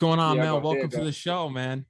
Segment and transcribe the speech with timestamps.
[0.00, 0.62] going on, Yeah, man?
[0.62, 1.84] Welcome to the show, man.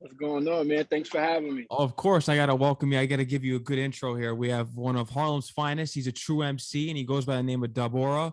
[0.00, 0.84] What's going on, man?
[0.90, 1.64] Thanks for having me.
[1.70, 2.98] Of course, I gotta welcome you.
[2.98, 4.34] I gotta give you a good intro here.
[4.34, 5.94] We have one of Harlem's finest.
[5.94, 8.32] He's a true MC, and he goes by the name of Dabora.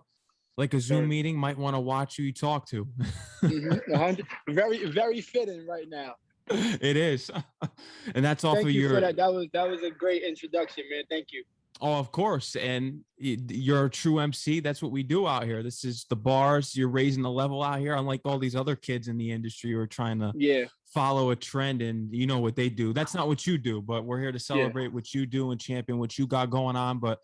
[0.56, 1.06] Like a Zoom Sure.
[1.06, 2.86] meeting, might want to watch who you talk to.
[3.42, 6.16] Mhm, very, very fitting right now.
[6.50, 7.30] it is,
[8.14, 8.94] and that's all Thank of you your.
[8.94, 9.14] for that.
[9.16, 11.04] That was that was a great introduction, man.
[11.08, 11.44] Thank you.
[11.82, 14.60] Oh, of course, and you're a true MC.
[14.60, 15.62] That's what we do out here.
[15.62, 16.76] This is the bars.
[16.76, 19.78] You're raising the level out here, unlike all these other kids in the industry who
[19.78, 22.92] are trying to Yeah, follow a trend and you know what they do.
[22.92, 25.98] That's not what you do, but we're here to celebrate what you do and champion
[25.98, 26.98] what you got going on.
[26.98, 27.18] But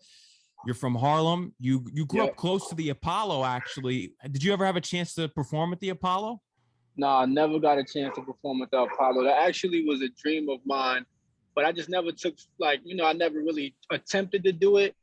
[0.65, 1.53] you're from Harlem.
[1.59, 2.29] You you grew Yeah.
[2.29, 4.13] up close to the Apollo, actually.
[4.31, 6.41] Did you ever have a chance to perform at the Apollo?
[6.99, 9.23] nah, I never got a chance to perform at the Apollo.
[9.25, 11.05] That actually was a dream of mine,
[11.57, 14.95] but I just never took like you know I never really attempted to do it.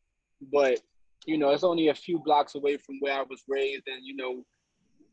[0.53, 0.79] But
[1.27, 4.15] you know, it's only a few blocks away from where I was raised, and you
[4.15, 4.45] know,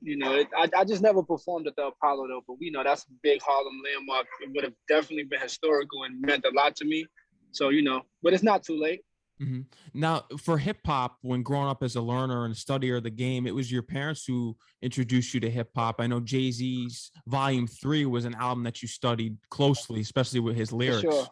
[0.02, 2.44] you know, it, I, I just never performed at the Apollo though.
[2.48, 4.28] But we know that's a big Harlem landmark.
[4.42, 7.08] It would have definitely been historical and meant a lot to me.
[7.54, 9.02] So you know, but it's not too late.
[9.42, 9.66] Mhm.
[9.94, 13.10] Now, for hip hop, when growing up as a learner and a studier of the
[13.10, 15.96] game, it was your parents who introduced you to hip hop.
[16.00, 20.56] I know Jay Z's Volume Three was an album that you studied closely, especially with
[20.56, 21.02] his lyrics.
[21.02, 21.28] sure.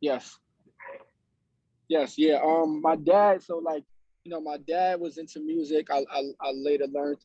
[0.00, 0.38] Yes.
[1.88, 2.38] Yes, yeah.
[2.44, 3.42] Um, my dad.
[3.42, 3.82] So like,
[4.22, 5.88] you know, my dad was into music.
[5.90, 7.18] I I, I later learned.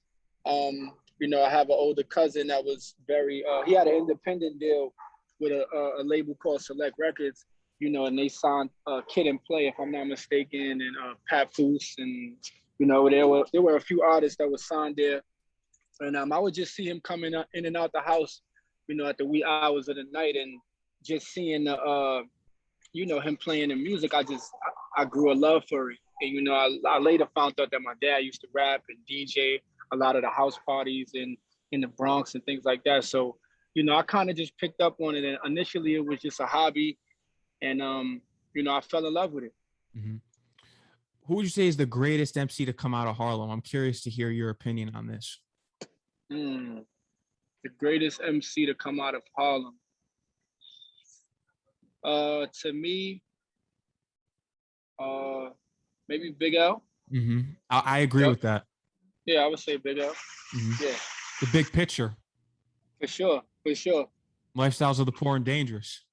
[0.48, 3.44] Um, you know, I have an older cousin that was very.
[3.46, 4.92] Uh, he had an independent deal
[5.40, 5.66] with a,
[6.00, 7.46] a label called Select Records.
[7.80, 11.14] You know, and they signed uh, Kid and Play, if I'm not mistaken, and uh,
[11.30, 12.36] Pat and
[12.78, 15.22] you know, there were there were a few artists that were signed there.
[16.02, 18.42] And um, I would just see him coming in and out the house,
[18.88, 20.60] you know, at the wee hours of the night, and
[21.06, 22.24] just seeing the uh
[22.94, 24.52] you know him playing the music i just
[24.98, 27.70] i, I grew a love for it and you know I, I later found out
[27.72, 29.62] that my dad used to rap and dj
[29.94, 31.38] a lot of the house parties in
[31.72, 33.38] in the bronx and things like that so
[33.76, 36.40] you know i kind of just picked up on it and initially it was just
[36.40, 36.98] a hobby
[37.62, 38.22] and um
[38.54, 39.54] you know i fell in love with it
[39.98, 40.20] Mhm.
[41.28, 43.50] Who would you say is the greatest MC to come out of Harlem?
[43.50, 45.40] I'm curious to hear your opinion on this.
[46.30, 46.80] Hmm.
[47.64, 49.76] the greatest mc to come out of harlem
[52.04, 53.24] uh to me
[55.00, 55.50] uh
[56.08, 58.30] maybe big l hmm I, I agree Yep.
[58.30, 58.66] with that.
[59.26, 60.14] yeah i would say big l
[60.54, 60.80] Mhm.
[60.82, 60.98] yeah
[61.42, 62.16] The big picture,
[63.00, 64.08] for sure for sure
[64.58, 66.05] lifestyles of the poor and dangerous.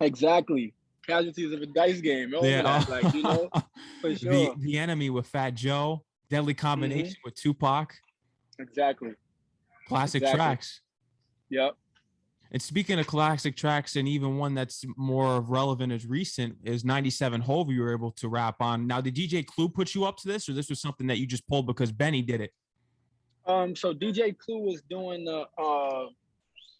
[0.00, 0.74] Exactly.
[1.06, 2.34] Casualties of a dice game.
[2.34, 2.62] All Yeah.
[2.62, 3.48] That, like, you know,
[4.00, 4.32] for the sure.
[4.32, 4.60] Mm-hmm.
[4.62, 7.94] the enemy with Fat Joe, deadly combination with Tupac,
[8.58, 9.12] Exactly.
[9.86, 10.36] classic Exactly.
[10.38, 10.80] tracks.
[11.50, 11.76] Yep.
[12.50, 17.42] And speaking of classic tracks, and even one that's more relevant as recent is 97
[17.42, 18.86] Hov you were able to rap on.
[18.86, 21.26] Now, did DJ Clue put you up to this, or this was something that you
[21.26, 22.52] just pulled because Benny did it?
[23.46, 26.06] Um, so DJ Clue was doing the uh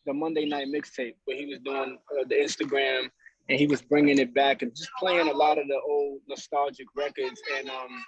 [0.09, 3.11] the Monday night mixtape where he was doing uh, the Instagram
[3.49, 6.87] and he was bringing it back and just playing a lot of the old nostalgic
[6.97, 8.05] records and um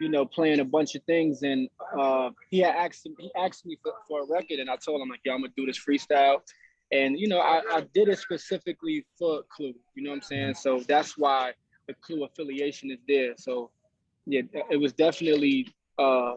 [0.00, 1.42] you know playing a bunch of things.
[1.42, 1.68] And
[1.98, 5.08] uh he had asked he asked me for, for a record and I told him
[5.08, 6.40] like yeah I'm gonna do this freestyle.
[6.92, 10.54] And you know I, I did it specifically for Clue you know what I'm saying?
[10.54, 11.52] So that's why
[11.88, 13.32] the Clue affiliation is there.
[13.38, 13.70] So
[14.26, 16.34] yeah it was definitely uh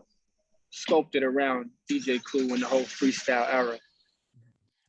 [0.70, 3.78] sculpted around DJ Clue and the whole freestyle era.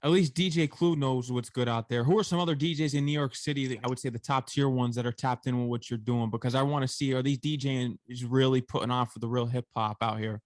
[0.04, 2.04] At least DJ Clue knows what's good out there.
[2.04, 3.66] Who are some other DJs in New York City?
[3.66, 5.98] that I would say the top tier ones that are tapped in with what you're
[5.98, 9.26] doing because I want to see are these DJing is really putting on for the
[9.26, 10.40] real hip hop out here.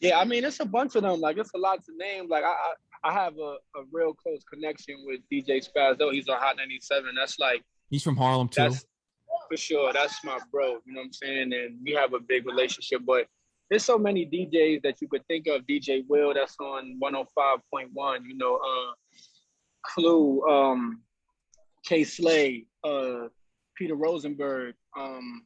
[0.00, 1.20] Yeah, I mean it's a bunch of them.
[1.20, 2.28] Like it's a lot to name.
[2.28, 2.48] Like I
[3.04, 6.12] I, I have a, a real close connection with DJ Spazzo.
[6.12, 7.14] He's on Hot 97.
[7.16, 8.62] That's like He's from Harlem too.
[8.62, 8.84] that's
[9.48, 9.92] for sure.
[9.92, 10.78] That's my bro.
[10.84, 11.52] You know what I'm saying?
[11.52, 13.02] And we have a big relationship.
[13.06, 13.26] But
[13.70, 15.62] there's so many DJs that you could think of.
[15.62, 18.18] DJ Will, that's on 105.1.
[18.26, 18.92] You know, uh,
[19.82, 21.02] Clue, um,
[21.84, 23.28] K Slay, uh,
[23.76, 24.74] Peter Rosenberg.
[24.98, 25.44] Um,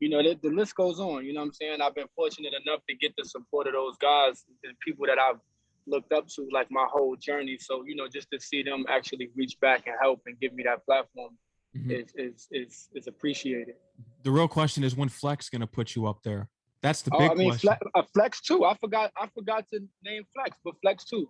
[0.00, 1.24] you know, the, the list goes on.
[1.24, 1.80] You know what I'm saying?
[1.80, 5.40] I've been fortunate enough to get the support of those guys, the people that I've
[5.86, 7.56] looked up to like my whole journey.
[7.58, 10.64] So, you know, just to see them actually reach back and help and give me
[10.64, 11.38] that platform
[11.76, 11.90] Mhm.
[11.90, 13.76] is is is is appreciated.
[14.22, 16.48] The real question is when Flex gonna put you up there?
[16.82, 17.68] That's the Oh, big I mean, question.
[17.68, 18.64] Flex, uh, Flex too.
[18.64, 19.10] I forgot.
[19.20, 21.28] I forgot to name Flex, but Flex too.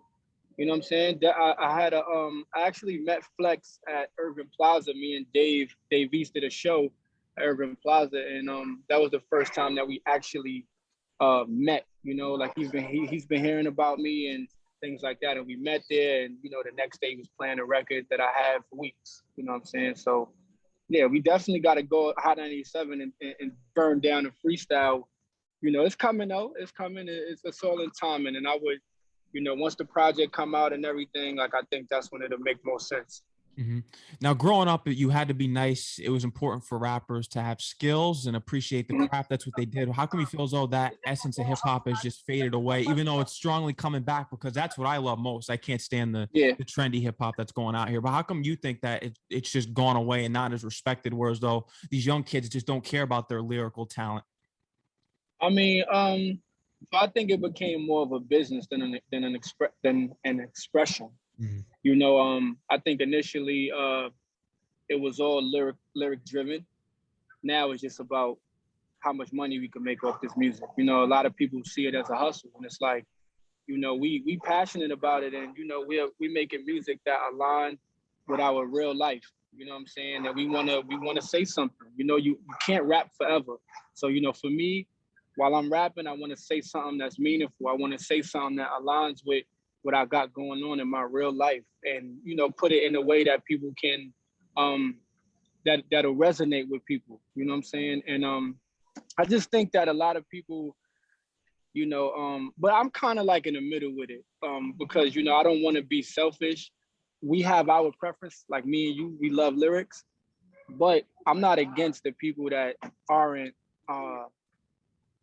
[0.59, 1.19] You know what I'm saying?
[1.23, 2.45] That I, I had a um.
[2.55, 4.93] I actually met Flex at Irving Plaza.
[4.95, 6.91] Me and Dave, Dave East did a show
[7.39, 10.65] at Irving Plaza, and um, that was the first time that we actually
[11.21, 11.87] uh met.
[12.03, 14.49] You know, like he's been he, he's been hearing about me and
[14.81, 16.25] things like that, and we met there.
[16.25, 18.79] And you know, the next day he was playing a record that I had for
[18.79, 19.23] weeks.
[19.37, 19.97] You know what I'm saying?
[19.97, 20.31] So.
[20.89, 25.03] Yeah, we definitely got to go Hot 97 and, and, and burn down the freestyle
[25.67, 26.53] you know, it's coming out.
[26.59, 27.07] It's coming.
[27.09, 28.37] It's, it's all in timing.
[28.37, 28.79] And I would,
[29.33, 32.39] you know, once the project come out and everything, like I think that's when it'll
[32.39, 33.23] make more sense.
[33.59, 33.79] Mm-hmm.
[34.21, 35.99] Now, growing up, you had to be nice.
[36.03, 39.07] It was important for rappers to have skills and appreciate the mm-hmm.
[39.07, 39.31] craft.
[39.31, 39.91] That's what they did.
[39.91, 42.83] How come you feel as though that essence of hip hop has just faded away,
[42.83, 44.31] even though it's strongly coming back?
[44.31, 45.49] Because that's what I love most.
[45.49, 46.53] I can't stand the, yeah.
[46.57, 48.03] the trendy hip hop that's going out here.
[48.03, 51.15] But how come you think that it, it's just gone away and not as respected?
[51.15, 54.25] Whereas though these young kids just don't care about their lyrical talent.
[55.41, 56.41] I mean, um,
[56.93, 60.41] I think it became more of a business than an than an express than an
[60.41, 61.11] expression.
[61.41, 61.61] Mm-hmm.
[61.83, 64.09] You know, um, I think initially uh,
[64.89, 66.65] it was all lyric lyric driven.
[67.43, 68.39] Now it's just about
[69.01, 70.65] how much money we can make off this music.
[70.77, 73.05] You know, a lot of people see it as a hustle, and it's like,
[73.67, 77.19] you know, we we passionate about it, and you know, we're we making music that
[77.33, 77.79] align
[78.27, 79.31] with our real life.
[79.57, 80.23] You know what I'm saying?
[80.25, 81.89] That we wanna we wanna say something.
[81.97, 83.57] You know, you, you can't rap forever.
[83.95, 84.87] So you know, for me,
[85.37, 87.69] while I'm rapping, I want to say something that's meaningful.
[87.69, 89.45] I want to say something that aligns with
[89.83, 92.97] what I got going on in my real life, and you know, put it in
[92.97, 94.13] a way that people can,
[94.57, 94.97] um,
[95.65, 97.21] that that'll resonate with people.
[97.35, 98.03] You know what I'm saying?
[98.09, 98.57] And um,
[99.19, 100.75] I just think that a lot of people,
[101.75, 105.15] you know, um, but I'm kind of like in the middle with it, um, because
[105.15, 106.73] you know, I don't want to be selfish.
[107.23, 110.03] We have our preference, like me and you, we love lyrics,
[110.71, 112.77] but I'm not against the people that
[113.09, 113.55] aren't
[113.89, 114.25] uh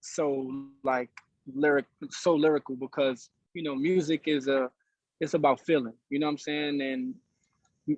[0.04, 1.10] so like
[1.54, 4.70] lyric so lyrical because you know music is a
[5.20, 6.82] it's about feeling you know what i'm saying?
[6.82, 7.16] And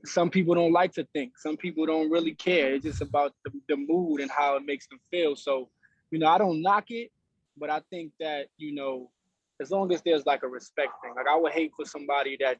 [0.04, 2.74] some people don't like to think some people don't really care.
[2.74, 5.36] It's just about the, the mood and how it makes them feel.
[5.36, 5.70] So
[6.12, 7.12] you know i don't knock it
[7.58, 9.10] but i think that you know
[9.62, 12.58] as long as there's like a respect thing like i would hate for somebody that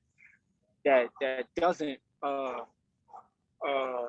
[0.84, 2.60] that that doesn't uh
[3.68, 4.08] uh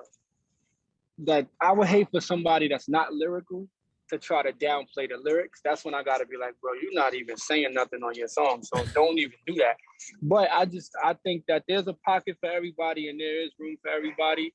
[1.18, 3.68] that i would hate for somebody that's not lyrical
[4.08, 7.14] to try to downplay the lyrics, that's when I gotta be like, bro, you're not
[7.14, 9.76] even saying nothing on your song, so don't even do that.
[10.22, 13.76] But I just I think that there's a pocket for everybody and there is room
[13.82, 14.54] for everybody.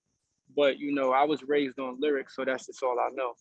[0.56, 3.34] But you know, I was raised on lyrics, so that's just all I know.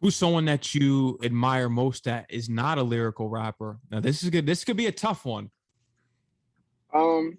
[0.00, 3.78] Who's someone that you admire most that is not a lyrical rapper?
[3.90, 4.46] Now this is good.
[4.46, 5.50] This could be a tough one.
[6.94, 7.36] Um,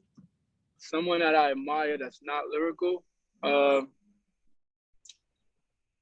[0.77, 3.03] someone that I admire that's not lyrical.
[3.41, 3.81] Uh,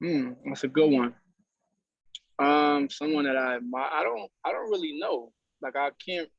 [0.02, 1.16] Hmm, that's a good one.
[2.40, 3.90] Um, someone that I admire.
[3.92, 4.30] I don't.
[4.46, 5.32] I don't really know.
[5.62, 6.30] Like I can't.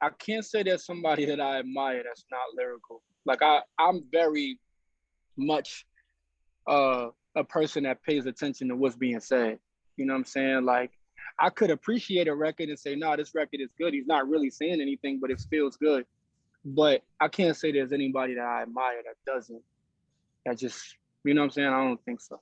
[0.00, 3.02] I can't say there's somebody that I admire that's not lyrical.
[3.24, 4.58] Like I, I'm very
[5.38, 5.86] much
[6.68, 9.58] uh, a person that pays attention to what's being said.
[9.96, 10.64] You know what I'm saying?
[10.64, 10.90] Like
[11.38, 13.94] I could appreciate a record and say, no, nah, this record is good.
[13.94, 16.04] He's not really saying anything, but it feels good.
[16.64, 19.62] But I can't say there's anybody that I admire that doesn't.
[20.46, 21.68] That just you know what I'm saying?
[21.68, 22.40] I don't think so.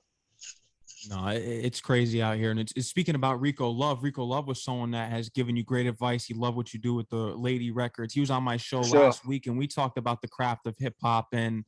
[1.09, 2.51] No, it's crazy out here.
[2.51, 4.03] And it's, it's, speaking about Rico Love.
[4.03, 6.25] Rico Love was someone that has given you great advice.
[6.25, 8.13] He loved what you do with the Lady Records.
[8.13, 9.01] He was on my show sure.
[9.01, 11.29] last week, and we talked about the craft of hip hop.
[11.33, 11.65] And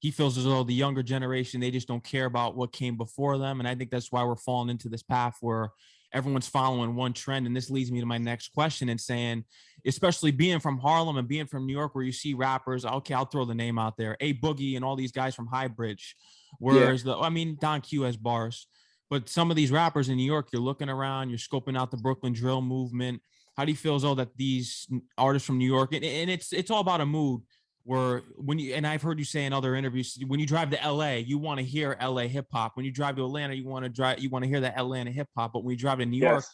[0.00, 3.36] he feels as though the younger generation they just don't care about what came before
[3.36, 3.60] them.
[3.60, 5.70] And I think that's why we're falling into this path where
[6.12, 7.46] everyone's following one trend.
[7.46, 9.44] And this leads me to my next question and saying,
[9.86, 13.24] especially being from Harlem and being from New York, where you see rappers, okay, I'll
[13.24, 16.16] throw the name out there, A Boogie and all these guys from High Bridge.
[16.58, 17.12] Whereas yeah.
[17.12, 18.66] the, I mean, Don Q has bars,
[19.10, 21.96] but some of these rappers in New York, you're looking around, you're scoping out the
[21.96, 23.22] Brooklyn drill movement.
[23.56, 26.52] How do you feel as though that these artists from New York, and, and it's
[26.52, 27.42] it's all about a mood
[27.84, 30.90] where when you and I've heard you say in other interviews, when you drive to
[30.90, 32.76] LA, you want to hear LA hip hop.
[32.76, 35.10] When you drive to Atlanta, you want to drive you want to hear that Atlanta
[35.10, 35.52] hip hop.
[35.52, 36.30] But when you drive to New yes.
[36.30, 36.44] York,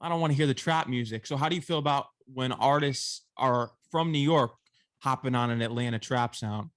[0.00, 1.26] I don't want to hear the trap music.
[1.26, 4.52] So how do you feel about when artists are from New York
[5.00, 6.70] hopping on an Atlanta trap sound?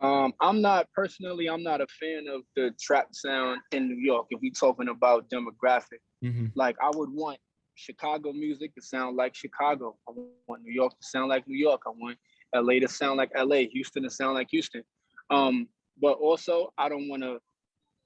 [0.00, 4.26] Um, I'm not personally, I'm not a fan of the trap sound in New York.
[4.30, 6.46] If we're talking about demographic, mm-hmm.
[6.54, 7.38] like I would want
[7.74, 9.96] Chicago music to sound like Chicago.
[10.08, 10.12] I
[10.46, 11.82] want New York to sound like New York.
[11.86, 12.18] I want
[12.54, 14.82] LA to sound like LA, Houston to sound like Houston.
[15.30, 15.68] Um,
[16.00, 17.38] but also, I don't want to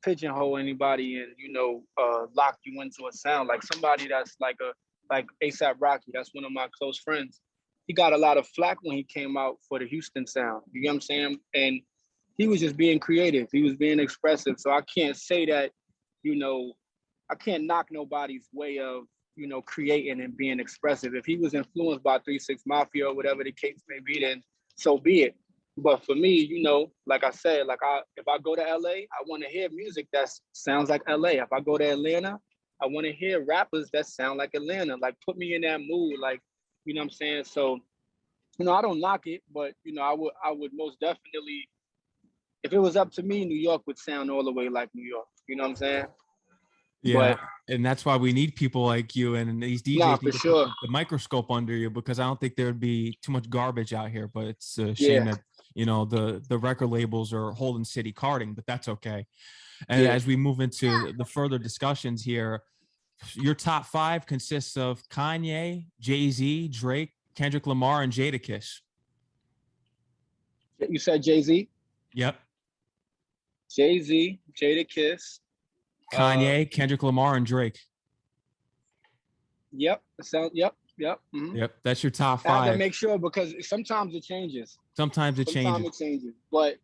[0.04, 4.56] pigeonhole anybody and you know uh, lock you into a sound like somebody that's like
[4.62, 4.72] a
[5.12, 6.10] like ASAP Rocky.
[6.12, 7.40] That's one of my close friends.
[7.86, 10.62] He got a lot of flack when he came out for the Houston sound.
[10.72, 11.38] You know what I'm saying?
[11.54, 11.80] And
[12.36, 13.48] he was just being creative.
[13.50, 14.56] He was being expressive.
[14.58, 15.72] So I can't say that,
[16.22, 16.72] you know,
[17.30, 19.04] I can't knock nobody's way of
[19.38, 21.14] you know, creating and being expressive.
[21.14, 24.42] If he was influenced by Three Six Mafia or whatever the case may be, then
[24.76, 25.36] so be it.
[25.76, 28.90] But for me, you know, like I said, like I if I go to LA,
[28.90, 31.30] I want to hear music that sounds like LA.
[31.30, 32.38] If I go to Atlanta,
[32.82, 34.96] I want to hear rappers that sound like Atlanta.
[34.96, 36.40] Like put me in that mood, like
[36.84, 37.44] you know what I'm saying.
[37.44, 37.78] So,
[38.58, 41.68] you know, I don't knock it, but you know, I would I would most definitely,
[42.64, 45.08] if it was up to me, New York would sound all the way like New
[45.08, 45.26] York.
[45.46, 46.06] You know what I'm saying?
[47.12, 47.40] Yeah, But-
[47.74, 50.72] and that's why we need people like you and these DJs Nah, for sure.
[50.82, 54.10] the microscope under you because I don't think there would be too much garbage out
[54.10, 54.26] here.
[54.28, 55.32] But it's a shame Yeah.
[55.32, 55.42] that
[55.74, 59.26] you know the the record labels are holding city carding, but that's okay.
[59.88, 60.12] And Yeah.
[60.12, 62.62] as we move into the further discussions here,
[63.34, 68.80] your top five consists of Kanye, Jay Z, Drake, Kendrick Lamar, and Jada Jadakiss.
[70.88, 71.68] You said Jay Z,
[72.14, 72.40] Yep.
[73.70, 74.86] Jay Z, Jada
[76.12, 77.78] Uh, Kanye, Kendrick Lamar, and Drake.
[79.72, 80.02] Yep.
[80.22, 80.50] Sound.
[80.54, 80.74] Yep.
[80.98, 81.20] Yep.
[81.32, 81.56] mhm.
[81.56, 84.78] Yep, that's your top I have to make sure because sometimes it changes.
[84.96, 86.00] Sometimes it Sometimes changes.
[86.00, 86.34] it changes.
[86.50, 86.78] But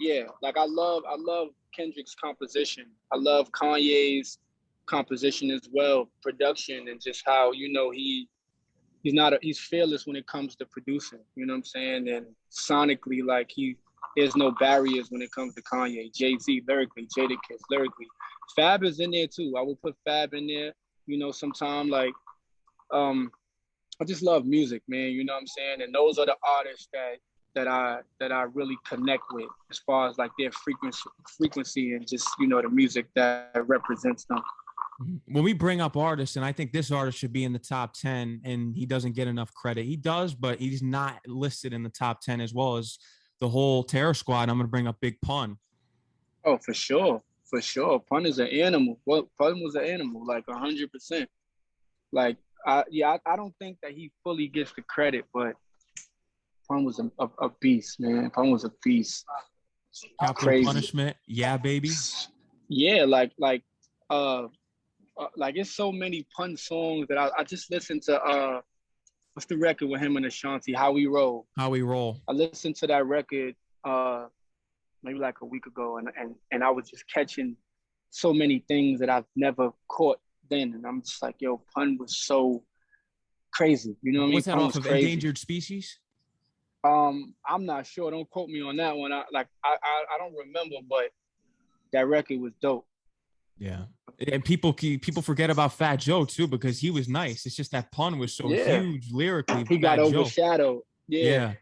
[0.00, 2.86] yeah, like I love I love Kendrick's composition.
[3.12, 4.38] I love Kanye's
[4.86, 8.28] composition as well, production and just how you know he
[9.02, 11.20] he's not a, he's fearless when it comes to producing.
[11.36, 12.08] You know what I'm saying?
[12.08, 13.76] And sonically, like he
[14.16, 18.06] there's no barriers when it comes to Kanye, Jay Z lyrically, Jada Jadakiss lyrically.
[18.54, 19.54] Fab is in there too.
[19.58, 20.72] I will put Fab in there.
[21.06, 22.14] You know, sometime like
[22.92, 23.30] um
[24.00, 25.10] I just love music, man.
[25.10, 25.82] You know what I'm saying?
[25.82, 27.16] And those are the artists that
[27.54, 31.02] that I that I really connect with as far as like their frequency
[31.38, 34.42] frequency and just you know the music that represents them.
[35.26, 37.94] When we bring up artists, and I think this artist should be in the top
[37.94, 39.86] 10, and he doesn't get enough credit.
[39.86, 42.96] He does, but he's not listed in the top 10 as well as
[43.44, 44.48] the whole Terror Squad.
[44.48, 45.58] I'm going to bring up Big Pun.
[46.46, 48.00] Oh, for sure, for sure.
[48.00, 48.98] Pun is an animal.
[49.04, 51.28] Well, Pun was an animal, like hundred percent.
[52.10, 55.56] Like, I yeah, I, I don't think that he fully gets the credit, but
[56.70, 58.30] Pun was a, a, a beast, man.
[58.30, 59.26] Pun was a beast.
[60.18, 60.64] Capital Crazy.
[60.64, 61.16] Punishment.
[61.26, 61.90] Yeah, baby.
[62.68, 63.62] Yeah, like like
[64.08, 64.44] uh,
[65.20, 68.62] uh like it's so many pun songs that I, I just listened to uh
[69.34, 71.46] what's the record with him and Ashanti, How We Roll.
[71.56, 72.20] How we roll.
[72.28, 74.26] I listened to that record uh
[75.02, 77.56] maybe like a week ago and and, and I was just catching
[78.10, 80.72] so many things that I've never caught then.
[80.74, 82.62] And I'm just like, yo, pun was so
[83.52, 83.96] crazy.
[84.02, 84.34] You know what I mean?
[84.36, 85.12] Was that off of crazy.
[85.12, 85.98] Endangered Species?
[86.84, 88.10] Um, I'm not sure.
[88.10, 89.12] Don't quote me on that one.
[89.12, 91.10] I like I I, I don't remember, but
[91.92, 92.86] that record was dope.
[93.58, 93.84] Yeah.
[94.28, 97.46] And people people forget about Fat Joe too because he was nice.
[97.46, 98.80] It's just that pun was so Yeah.
[98.80, 99.64] huge lyrically.
[99.68, 100.82] He got Fat overshadowed.
[101.08, 101.54] Yeah, Yeah.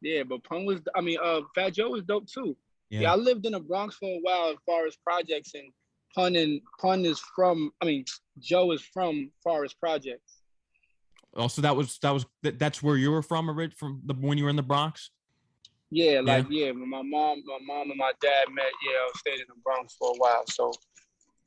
[0.00, 2.56] yeah, But Pun was I mean, uh Fat Joe was dope too.
[2.88, 3.00] Yeah.
[3.02, 5.72] Yeah, I lived in the Bronx for a while as far as projects and
[6.14, 8.04] Pun and Pun is from I mean
[8.38, 10.38] Joe is from Forest Projects.
[11.36, 14.38] Also, that was that was that, that's where you were from, Rid from the when
[14.38, 15.10] you were in the Bronx.
[15.92, 19.40] Yeah, like yeah, when my mom, my mom and my dad met, yeah, I stayed
[19.40, 20.44] in the Bronx for a while.
[20.46, 20.72] So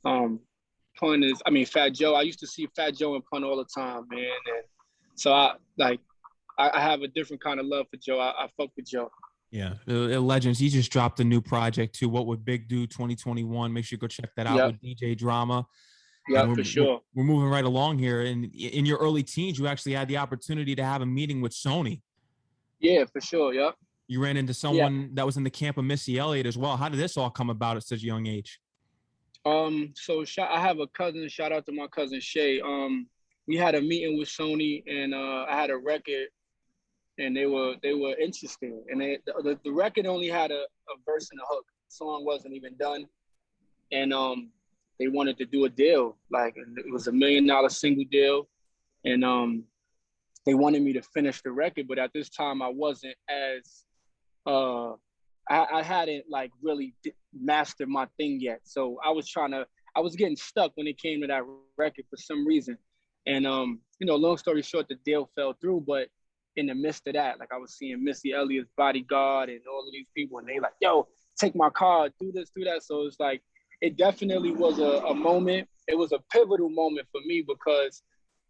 [0.05, 0.39] um
[0.99, 3.57] Pun is I mean Fat Joe, I used to see Fat Joe and Pun all
[3.57, 4.19] the time, man.
[4.21, 4.63] And
[5.15, 5.99] so I like
[6.57, 8.19] I, I have a different kind of love for Joe.
[8.19, 9.09] I, I fuck with Joe.
[9.49, 10.57] Yeah, the, the legends.
[10.57, 12.09] He just dropped a new project too.
[12.09, 13.71] What would Big do 2021?
[13.71, 14.67] Make sure you go check that out Yep.
[14.67, 15.65] with DJ Drama.
[16.27, 17.01] Yeah, for sure.
[17.13, 18.21] We're moving right along here.
[18.21, 21.51] And in your early teens, you actually had the opportunity to have a meeting with
[21.51, 22.01] Sony.
[22.79, 23.53] Yeah, for sure.
[23.53, 23.75] Yep.
[24.07, 26.77] You ran into someone that was in the camp of Missy Elliott as well.
[26.77, 28.59] How did this all come about at such a young age?
[29.45, 31.27] Um, so shout, I have a cousin.
[31.27, 32.61] Shout out to my cousin Shay.
[32.61, 33.07] Um,
[33.47, 36.27] we had a meeting with Sony, and uh, I had a record,
[37.17, 38.73] and they were they were interested.
[38.89, 41.65] And they, the the record only had a, a verse and a hook.
[41.89, 43.05] The song wasn't even done,
[43.91, 44.49] and um,
[44.97, 46.17] they wanted to do a deal.
[46.31, 48.47] Like it was a million dollar single deal,
[49.03, 49.65] and um,
[50.45, 51.87] they wanted me to finish the record.
[51.89, 53.83] But at this time, I wasn't as
[54.45, 54.93] uh
[55.49, 56.95] I, I hadn't like really
[57.33, 58.61] mastered my thing yet.
[58.63, 61.43] So I was trying to, I was getting stuck when it came to that
[61.77, 62.77] record for some reason.
[63.25, 65.83] And um, you know, long story short, the deal fell through.
[65.87, 66.07] But
[66.55, 69.91] in the midst of that, like I was seeing Missy Elliott's bodyguard and all of
[69.91, 71.07] these people, and they like, yo,
[71.37, 72.83] take my car, do this, do that.
[72.83, 73.41] So it's like,
[73.81, 75.67] it definitely was a, a moment.
[75.87, 78.01] It was a pivotal moment for me because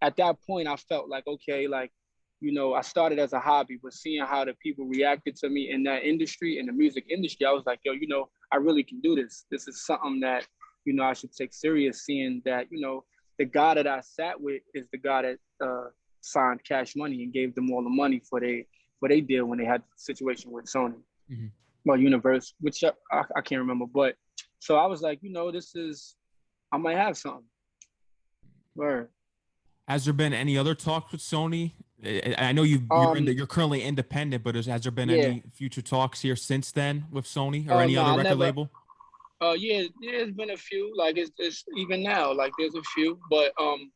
[0.02, 1.92] at that point I felt like, okay, like
[2.44, 5.72] you know, I started as a hobby, but seeing how the people reacted to me
[5.72, 8.84] in that industry, in the music industry, I was like, yo, you know, I really
[8.84, 9.46] can do this.
[9.50, 10.46] This is something that,
[10.84, 13.06] you know, I should take serious, seeing that, you know,
[13.40, 15.86] the guy that I sat with is the guy that uh,
[16.20, 18.68] signed Cash Money and gave them all the money for they
[19.00, 20.96] for they deal when they had the situation with Sony,
[21.32, 21.50] Mhm.
[21.86, 24.16] well, Universe, which I, I, I can't remember, but
[24.60, 26.16] so I was like, you know, this is,
[26.72, 27.44] I might have something.
[28.76, 29.10] Word.
[29.88, 31.74] Has there been any other talks with Sony?
[32.06, 35.10] I know you've, you're, in the, Um, you're currently independent, but has, has there been
[35.10, 35.18] Yeah.
[35.24, 38.24] any future talks here since then with Sony or Oh, any no, other I record
[38.30, 38.72] never- label?
[39.42, 40.94] Uh, yeah, there's been a few.
[40.98, 43.20] Like it's, it's even now, like there's a few.
[43.30, 43.92] But um,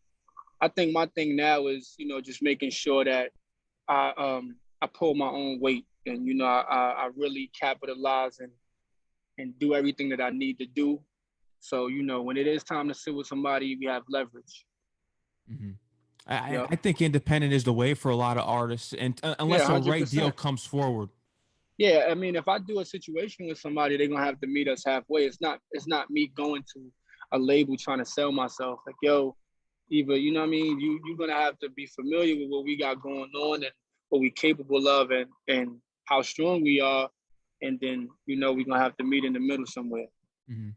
[0.60, 3.32] I think my thing now is, you know, just making sure that
[3.88, 6.62] I um I pull my own weight and you know I
[7.04, 8.52] I, really capitalize and
[9.38, 11.00] and do everything that I need to do
[11.62, 14.66] So you know, when it is time to sit with somebody, we have leverage.
[15.50, 15.76] Mhm.
[16.28, 19.68] I, I- think independent is the way for a lot of artists, and uh, unless
[19.68, 21.10] Yeah, a right deal comes forward.
[21.78, 24.68] Yeah, I mean, if I do a situation with somebody, they're gonna have to meet
[24.68, 25.26] us halfway.
[25.26, 26.92] It's not it's not me going to
[27.32, 28.80] a label trying to sell myself.
[28.86, 29.36] Like, yo,
[29.90, 30.80] Eva, you know what I mean.
[30.80, 33.72] You you're gonna have to be familiar with what we got going on and
[34.10, 37.10] what we capable of and and how strong we are,
[37.62, 40.08] and then you know we're gonna have to meet in the middle somewhere.
[40.50, 40.74] Mhm.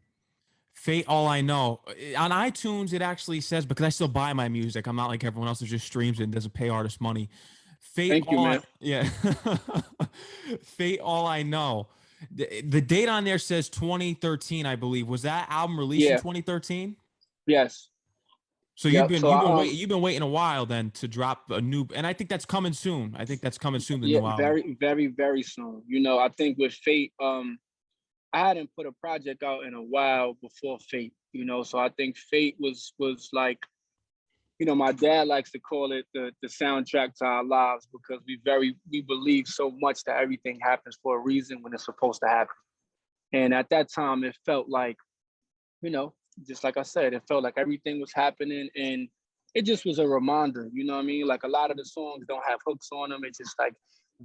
[0.73, 1.81] Fate, all I know.
[2.17, 4.87] On iTunes, it actually says because I still buy my music.
[4.87, 7.29] I'm not like everyone else who just streams it and doesn't pay artists money.
[7.79, 8.61] Fate, Thank you, all I- man.
[8.79, 9.09] yeah.
[10.63, 11.87] Fate, all I know.
[12.31, 15.07] The, the date on there says 2013, I believe.
[15.07, 16.95] Was that album released in 2013?
[17.47, 17.89] Yes.
[18.75, 20.89] So Yep, you've been so you've been, um, wait, you've been waiting a while then
[20.91, 23.15] to drop a new, and I think that's coming soon.
[23.19, 24.01] I think that's coming soon.
[24.01, 25.83] The new yeah, very, very, very soon.
[25.87, 27.59] You know, I think with Fate, um,
[28.33, 31.13] I hadn't put a project out in a while before Fate.
[31.33, 33.59] You know, so I think Fate was was like,
[34.59, 38.21] you know, my dad likes to call it the the soundtrack to our lives because
[38.27, 42.21] we very we believe so much that everything happens for a reason when it's supposed
[42.21, 42.55] to happen.
[43.33, 44.97] And at that time, it felt like,
[45.81, 46.13] you know,
[46.47, 49.07] just like I said, it felt like everything was happening and
[49.53, 51.27] it just was a reminder, you know what I mean?
[51.27, 53.21] Like a lot of the songs don't have hooks on them.
[53.23, 53.73] It's just like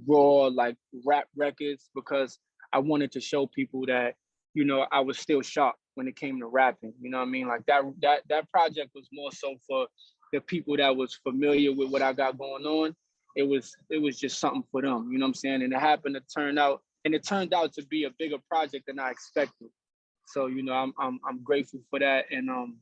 [0.07, 2.39] raw, like rap records because
[2.73, 4.15] I wanted to show people that,
[4.53, 6.93] you know, I was still sharp when it came to rapping.
[7.01, 7.47] You know what I mean?
[7.47, 9.87] Like that that that project was more so for
[10.33, 12.95] the people that was familiar with what I got going on.
[13.35, 15.61] It was it was just something for them, you know what I'm saying?
[15.61, 18.87] And it happened to turn out and it turned out to be a bigger project
[18.87, 19.69] than I expected.
[20.25, 22.25] So, you know, I'm I'm I'm grateful for that.
[22.31, 22.77] And um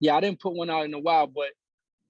[0.00, 1.48] yeah, I didn't put one out in a while, but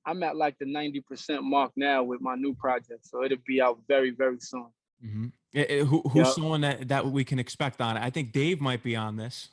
[0.07, 3.07] I'm at like the 90% mark now with my new project.
[3.07, 4.69] So it'll be out very, very soon.
[5.05, 5.33] Mhm.
[5.55, 6.35] Eh, eh, who, who's Yep.
[6.35, 8.00] someone that, that we can expect on it?
[8.02, 9.49] I think Dave might be on this.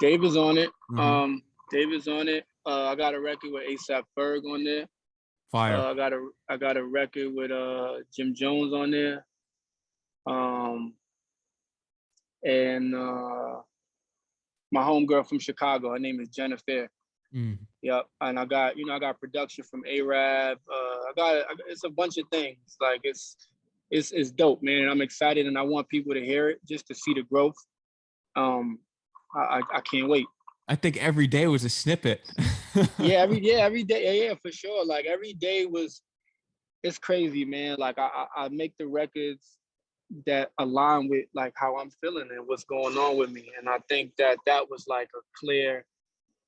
[0.00, 0.70] Dave is on it.
[0.90, 0.98] Mhm.
[0.98, 2.46] Um, Dave is on it.
[2.66, 4.86] Uh, I got a record with ASAP Ferg on there.
[5.52, 5.76] Fire.
[5.76, 9.24] Uh, I got a I got a record with uh Jim Jones on there.
[10.26, 10.94] Um,
[12.42, 13.60] and uh,
[14.72, 15.92] my homegirl from Chicago.
[15.92, 16.88] Her name is Jennifer.
[17.34, 17.58] Mm.
[17.82, 18.06] Yep.
[18.20, 20.58] And I got you know I got production from Arab.
[20.68, 22.76] Uh, I got- it's a bunch of things.
[22.80, 23.36] Like it's
[23.94, 24.82] it's it's dope, man.
[24.82, 27.54] And I'm excited, and I want people to hear it just to see the growth.
[28.34, 28.80] Um,
[29.34, 30.26] I I, I can't wait.
[30.68, 32.20] I think every day was a snippet.
[32.98, 34.84] yeah, every yeah, every day, yeah, yeah, for sure.
[34.84, 36.02] Like every day was,
[36.82, 37.76] it's crazy, man.
[37.78, 39.58] Like I, I, I make the records
[40.26, 43.78] that align with like how I'm feeling and what's going on with me, and I
[43.88, 45.84] think that that was like a clear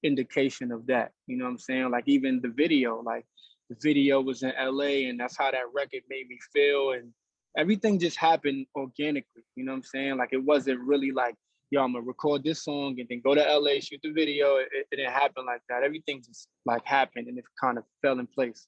[0.02, 1.12] indication of that.
[1.28, 1.90] You know what I'm saying?
[1.92, 3.24] Like even the video, like
[3.70, 7.12] the video was in LA, and that's how that record made me feel, and
[7.56, 9.42] everything just happened organically.
[9.54, 10.16] You know what I'm saying?
[10.16, 11.34] Like it wasn't really like
[11.70, 14.56] yo, I'm gonna record this song and then go to LA, shoot the video.
[14.56, 15.82] It, it didn't happen like that.
[15.82, 18.66] Everything just like happened and it kind of fell in place.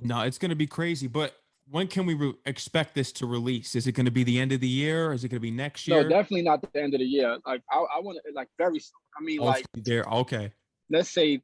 [0.00, 1.06] no, it's going to be crazy.
[1.06, 1.34] But
[1.70, 3.74] when can we re- expect this to release?
[3.74, 5.08] Is it going to be the end of the year?
[5.08, 6.02] Or is it going to be next year?
[6.02, 7.38] No, definitely not the end of the year.
[7.46, 8.92] Like I, I want to like very soon.
[9.18, 10.04] I mean, Oh, like there.
[10.04, 10.52] Okay.
[10.90, 11.40] let's say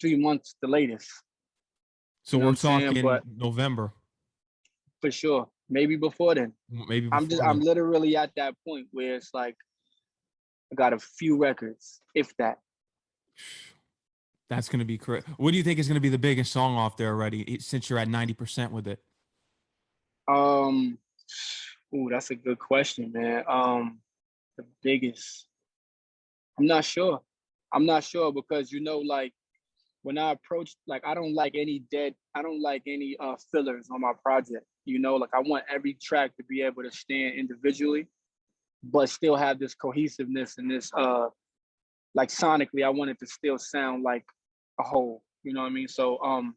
[0.00, 1.10] three months the latest
[2.22, 3.92] So know we're talking November.
[5.00, 5.48] For sure.
[5.68, 6.52] Maybe before then.
[6.88, 9.56] Maybe I'm just before I'm literally at that point where it's like
[10.72, 12.58] I got a few records, if that.
[14.48, 15.28] That's going to be correct.
[15.36, 17.58] What do you think is going to be the biggest song off there already?
[17.60, 18.98] Since you're at ninety percent with it.
[20.26, 20.98] Um,
[21.94, 23.44] ooh, that's a good question, man.
[23.48, 24.00] Um,
[24.56, 25.46] the biggest.
[26.58, 27.20] I'm not sure.
[27.72, 29.32] I'm not sure because you know, like
[30.02, 32.14] when I approach, like I don't like any dead.
[32.34, 34.66] I don't like any uh fillers on my project.
[34.84, 38.06] You know, like I want every track to be able to stand individually,
[38.82, 41.26] but still have this cohesiveness and this uh,
[42.14, 44.24] like sonically, I want it to still sound like
[44.78, 45.22] a whole.
[45.42, 45.88] You know what I mean?
[45.88, 46.54] So um,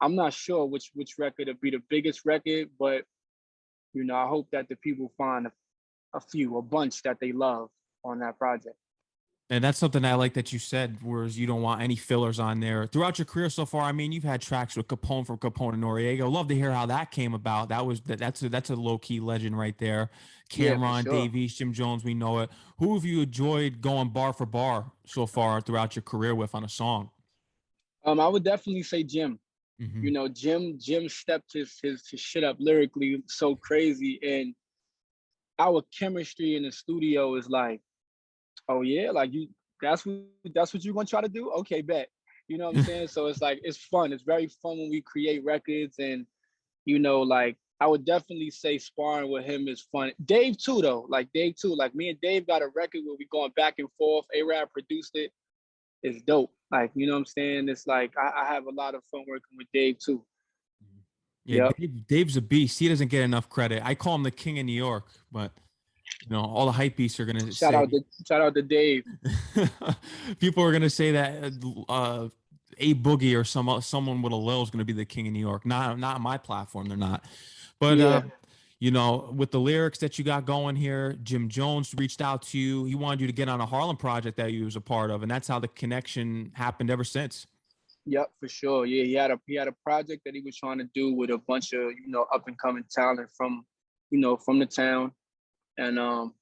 [0.00, 3.02] I'm not sure which which record would be the biggest record, but
[3.92, 5.52] you know, I hope that the people find a,
[6.14, 7.68] a few, a bunch that they love
[8.04, 8.76] on that project.
[9.48, 12.58] And that's something I like that you said, whereas you don't want any fillers on
[12.58, 12.88] there.
[12.88, 15.84] Throughout your career so far, I mean, you've had tracks with Capone from Capone and
[15.84, 16.28] Noreaga.
[16.28, 17.68] Love to hear how that came about.
[17.68, 20.10] That was that, that's a that's a low key legend right there.
[20.52, 21.12] Yeah, Cam'ron, sure.
[21.12, 22.50] Davies, Jim Jones, we know it.
[22.78, 26.64] Who have you enjoyed going bar for bar so far throughout your career with on
[26.64, 27.10] a song?
[28.04, 29.38] Um, I would definitely say Jim.
[29.80, 30.02] Mhm.
[30.02, 34.56] You know, Jim Jim stepped his his, his shit up lyrically so crazy, and
[35.60, 37.80] our chemistry in the studio is like,
[38.68, 39.48] oh yeah, like you
[39.80, 40.22] that's what
[40.54, 41.50] that's what you're gonna try to do.
[41.50, 42.08] Okay, bet.
[42.48, 43.08] You know what I'm saying?
[43.08, 44.12] so it's like it's fun.
[44.12, 46.26] It's very fun when we create records and
[46.84, 50.12] you know like I would definitely say sparring with him is fun.
[50.24, 51.06] Dave too, though.
[51.10, 51.74] Like Dave too.
[51.74, 54.24] Like me and Dave got a record where we going back and forth.
[54.34, 55.30] A-Rab produced it.
[56.02, 56.52] It's dope.
[56.70, 57.68] Like you know what I'm saying.
[57.68, 60.24] It's like I, I have a lot of fun working with Dave too.
[60.82, 61.00] Mm.
[61.44, 61.76] Yeah, Yep.
[61.76, 62.78] Dave, Dave's a beast.
[62.78, 63.82] He doesn't get enough credit.
[63.84, 65.52] I call him the king of New York, but
[66.28, 68.62] you know, all the hype beasts are gonna Shout say out to shout out to
[68.62, 69.04] Dave.
[70.40, 71.52] people are gonna say that
[71.88, 72.28] uh
[72.78, 75.40] a boogie or some someone with a lil is gonna be the king of New
[75.40, 75.64] York.
[75.64, 77.24] Not not on my platform, they're not.
[77.78, 78.06] But Yeah.
[78.06, 78.22] uh
[78.78, 82.58] you know, with the lyrics that you got going here, Jim Jones reached out to
[82.58, 82.84] you.
[82.84, 85.22] He wanted you to get on a Harlem project that you was a part of,
[85.22, 87.46] and that's how the connection happened ever since.
[88.04, 88.84] Yep, for sure.
[88.84, 91.30] Yeah, he had a he had a project that he was trying to do with
[91.30, 93.64] a bunch of you know up and coming talent from
[94.10, 95.10] you know from the town,
[95.78, 96.34] and um,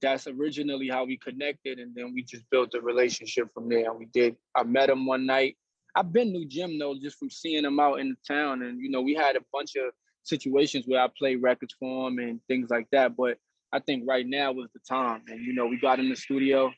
[0.00, 3.90] that's originally how we connected, and then we just built a relationship from there.
[3.90, 4.36] And we did.
[4.54, 5.56] I met him one night.
[5.94, 8.90] I've been knew Jim though just from seeing him out in the town, and you
[8.90, 12.70] know we had a bunch of situations where I played records for him and things
[12.70, 13.16] like that.
[13.16, 13.38] But
[13.72, 16.72] I think right now was the time, and you know we got in the studio,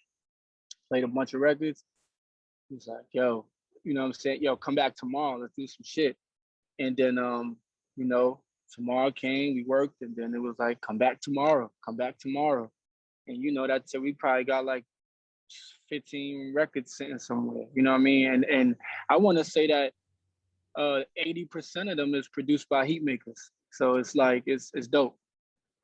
[0.88, 1.84] played a bunch of records.
[2.68, 3.46] He's like, "Yo,
[3.84, 4.42] you know what I'm saying?
[4.42, 5.38] Yo, come back tomorrow.
[5.38, 6.16] Let's do some shit.
[6.78, 7.56] And then um,
[7.96, 8.40] you know,
[8.72, 12.70] tomorrow came, we worked, and then it was like, come back tomorrow, come back tomorrow.
[13.26, 14.02] And you know, that's it.
[14.02, 14.84] We probably got like
[15.88, 17.66] 15 records sitting somewhere.
[17.74, 18.32] You know what I mean?
[18.32, 18.76] And and
[19.08, 19.92] I want to say that
[20.76, 23.50] uh 80% of them is produced by Heatmakerz.
[23.72, 25.16] So it's like it's it's dope.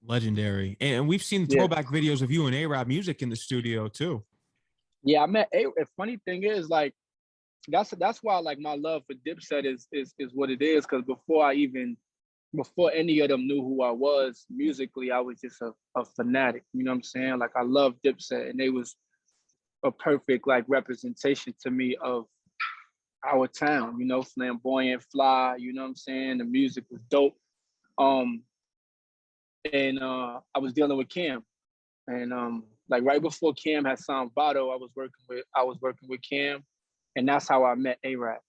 [0.05, 0.77] Legendary.
[0.81, 1.59] And we've seen Yeah.
[1.59, 4.25] throwback videos of you and AraabMUZIK in the studio too.
[5.03, 6.95] Yeah, I met a a funny thing is like
[7.69, 10.87] that's that's why like my love for Dipset is is is what it is.
[10.87, 11.97] Cause before I even
[12.55, 16.65] before any of them knew who I was musically, I was just a, a fanatic.
[16.73, 17.39] You know what I'm saying?
[17.39, 18.97] Like I love Dipset and they was
[19.85, 22.27] a perfect like representation to me of
[23.27, 26.39] our town, you know, flamboyant, fly, you know what I'm saying?
[26.39, 27.37] The music was dope.
[27.99, 28.43] Um
[29.73, 31.45] and uh I was dealing with Cam.
[32.09, 35.79] And um like right before Cam had signed Vado, I was working with I was
[35.81, 36.65] working with Cam
[37.15, 38.41] and that's how I met A-Rab.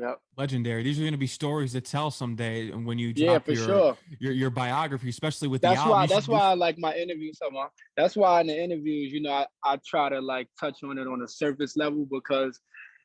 [0.00, 0.18] Yep.
[0.36, 0.82] Legendary.
[0.82, 3.66] These are going to be stories to tell someday and when you Yeah, for your,
[3.66, 3.98] sure.
[4.18, 5.92] your your biography, especially with the That's album.
[5.92, 7.70] why that's why I like my interviews so much.
[7.96, 11.06] That's why in the interviews, you know, I, I try to like touch on it
[11.06, 12.58] on a surface level because,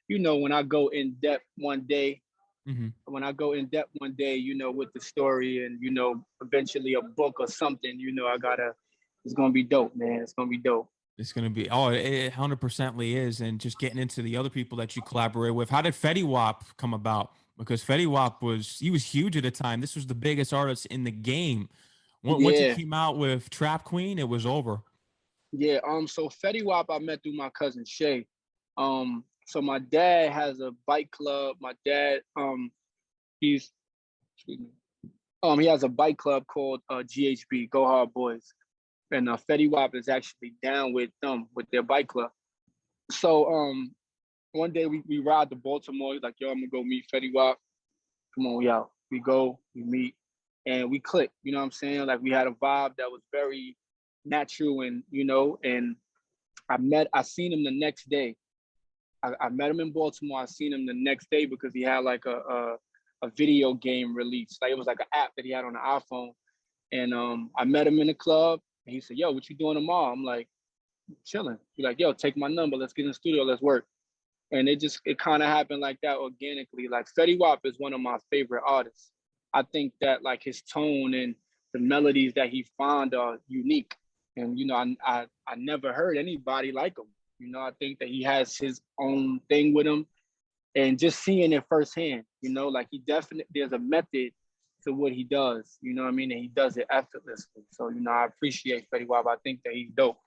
[0.08, 2.22] you know, when I go in depth one day,
[2.68, 2.94] Mhm.
[3.06, 6.26] when I go in depth one day, you know, with the story and you know,
[6.42, 8.74] eventually a book or something, you know, I gotta
[9.26, 10.22] it's gonna be dope, man.
[10.22, 10.88] It's gonna be dope.
[11.18, 13.42] It's going to be, oh, it hundred percently is.
[13.42, 15.70] And just getting into the other people that you collaborate with.
[15.70, 17.32] How did Fetty Wap come about?
[17.58, 19.80] Because Fetty Wap was, he was huge at the time.
[19.80, 21.70] This was the biggest artist in the game.
[22.26, 24.80] Once once he came out with Trap Queen, it was over.
[25.52, 28.26] Yeah, um, so Fetty Wap I met through my cousin Shay.
[28.78, 31.58] Um, so my dad has a bike club.
[31.62, 32.72] My dad, um,
[33.40, 33.72] he's
[34.36, 34.66] excuse me.
[35.44, 38.54] Um, he has a bike club called uh, GHB, Go Hard Boys.
[39.12, 42.32] And uh, Fetty Wap is actually down with them with their bike club.
[43.12, 43.94] So um
[44.52, 46.14] one day we, we ride to Baltimore.
[46.14, 47.58] He's like, yo, I'm gonna go meet Fetty Wap.
[48.34, 48.92] Come on, out.
[49.12, 50.16] We go, we meet,
[50.66, 51.30] and we click.
[51.44, 52.06] You know what I'm saying?
[52.08, 53.78] Like we had a vibe that was very
[54.24, 55.96] natural and you know, and
[56.70, 58.36] I met I seen him the next day.
[59.24, 60.42] I, I met him in Baltimore.
[60.42, 62.76] I seen him the next day because he had like a a,
[63.24, 64.58] a video game release.
[64.62, 66.32] Like it was like an app that he had on the iPhone.
[66.92, 69.76] And um I met him in the club and he said, Yo, what you doing
[69.76, 70.12] tomorrow?
[70.12, 70.48] I'm like,
[71.26, 71.58] chilling.
[71.74, 73.86] He's like, yo, take my number, let's get in the studio, let's work.
[74.52, 76.88] And it just it kind of happened like that organically.
[76.88, 79.12] Like Fetty Wap is one of my favorite artists.
[79.54, 81.36] I think that like his tone and
[81.74, 83.96] the melodies that he found are unique.
[84.38, 87.08] And you know, I I, I never heard anybody like him.
[87.40, 90.06] You know, I think that he has his own thing with him.
[90.76, 94.32] And just seeing it firsthand, you know, like he definitely there's a method
[94.86, 95.78] to what he does.
[95.82, 96.32] You know what I mean?
[96.32, 97.64] And he does it effortlessly.
[97.72, 99.26] So, you know, I appreciate Fetty Wap.
[99.28, 100.18] I think that he's dope.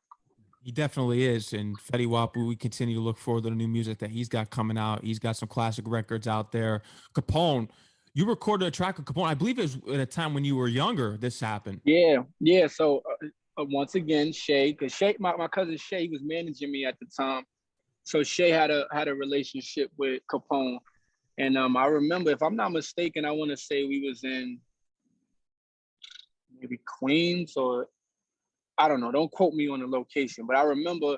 [0.62, 1.53] He definitely is.
[1.53, 4.51] And Fetty Wap, we continue to look forward to the new music that he's got
[4.51, 5.03] coming out.
[5.03, 6.83] He's got some classic records out there.
[7.14, 7.68] Capone,
[8.14, 9.29] you recorded a track with Capone.
[9.29, 11.16] I believe it was at a time when you were younger.
[11.16, 11.81] This happened.
[11.85, 12.66] Yeah, yeah.
[12.66, 13.27] So uh,
[13.59, 16.97] uh, once again, Shay, because Shay, my, my cousin Shay, he was managing me at
[17.01, 17.44] the time.
[18.05, 20.79] So Shay had a had a relationship with Capone,
[21.38, 24.59] and um, I remember, if I'm not mistaken, I want to say we was in
[26.61, 27.88] maybe Queens or
[28.77, 29.12] I don't know.
[29.12, 31.16] Don't quote me on the location, but I remember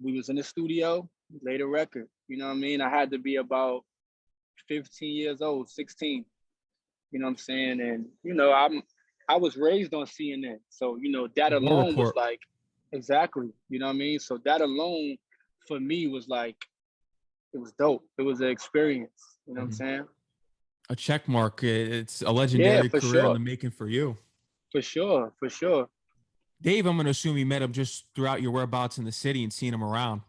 [0.00, 1.08] we was in the studio,
[1.42, 2.08] laid a record.
[2.28, 2.80] You know what I mean?
[2.80, 3.84] I had to be about
[4.68, 6.24] 15 years old, 16.
[7.10, 7.80] You know what I'm saying?
[7.80, 8.82] And you know, I'm
[9.28, 12.40] I was raised on CNN, so you know that alone was like
[12.92, 13.50] exactly.
[13.70, 14.18] You know what I mean?
[14.18, 15.16] So that alone
[15.66, 16.56] for me was like
[17.52, 18.04] it was dope.
[18.18, 19.38] It was an experience.
[19.46, 19.64] You know Mhm.
[19.64, 20.08] what I'm saying?
[20.88, 21.62] a check mark.
[21.62, 24.18] It's a legendary for career in the making for you.
[24.72, 25.88] For sure, for sure.
[26.60, 29.42] Dave, I'm going to assume you met him just throughout your whereabouts in the city
[29.42, 30.22] and seeing him around.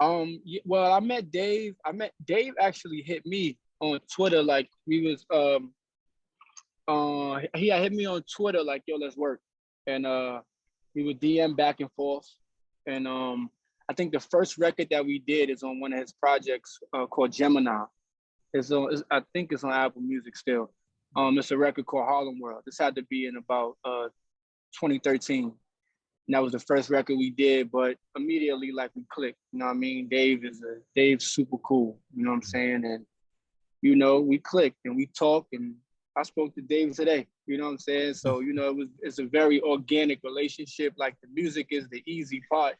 [0.00, 1.76] Um, well, I met Dave.
[1.84, 4.42] I met Dave actually hit me on Twitter.
[4.42, 5.72] Like we was um,
[6.88, 9.40] uh, he hit me on Twitter like, "Yo, let's work,"
[9.86, 10.40] and uh,
[10.94, 12.26] we would DM back and forth.
[12.86, 13.50] And um,
[13.90, 17.06] I think the first record that we did is on one of his projects uh,
[17.06, 17.82] called Gemini.
[18.54, 18.92] It's on.
[18.92, 20.70] It's, I think it's on Apple Music still.
[21.16, 22.62] Um, it's a record called Harlem World.
[22.64, 24.06] This had to be in about uh
[24.78, 25.46] 2013.
[25.46, 25.52] And
[26.28, 29.40] that was the first record we did, but immediately like we clicked.
[29.52, 30.08] You know what I mean?
[30.08, 31.98] Dave is a Dave's super cool.
[32.14, 32.84] You know what I'm saying?
[32.84, 33.04] And
[33.82, 35.74] you know, we clicked and we talked and
[36.16, 37.26] I spoke to Dave today.
[37.48, 38.14] You know what I'm saying?
[38.14, 40.94] So, you know, it was it's a very organic relationship.
[40.96, 42.76] Like the music is the easy part.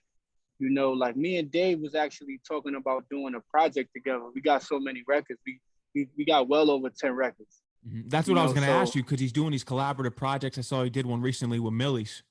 [0.61, 4.25] You know, like me and Dave was actually talking about doing a project together.
[4.35, 5.40] We got so many records.
[5.46, 5.59] We
[5.94, 7.62] we, we got well over 10 records.
[7.85, 8.09] Mhm.
[8.09, 10.59] That's You what I was going to ask you because he's doing these collaborative projects.
[10.59, 12.23] I saw he did one recently with Millie's.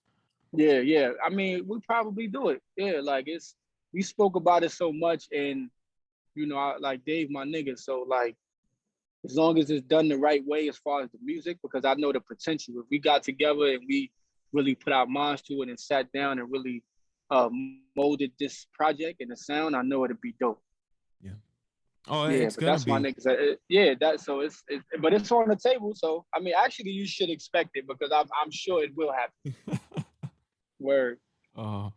[0.53, 1.11] Yeah, yeah.
[1.25, 2.61] I mean, we probably do it.
[2.77, 3.55] Yeah, like it's
[3.91, 5.69] we spoke about it so much, and
[6.35, 7.77] you know, I, like Dave, my nigga.
[7.77, 8.35] So like,
[9.25, 11.95] as long as it's done the right way, as far as the music, because I
[11.95, 12.75] know the potential.
[12.77, 14.11] If we got together and we
[14.53, 16.83] really put our minds to it and sat down and really
[17.31, 17.49] uh,
[17.95, 20.61] molded this project and the sound, I know it'd be dope.
[21.21, 21.31] Yeah.
[22.07, 23.27] Oh, yeah, but that's to my niggas.
[23.27, 25.93] Uh, Yeah, that so it's, it, but it's on the table.
[25.95, 29.79] So I mean, actually, you should expect it because I'm I'm sure it will happen.
[30.79, 31.19] Word.
[31.55, 31.89] Uh,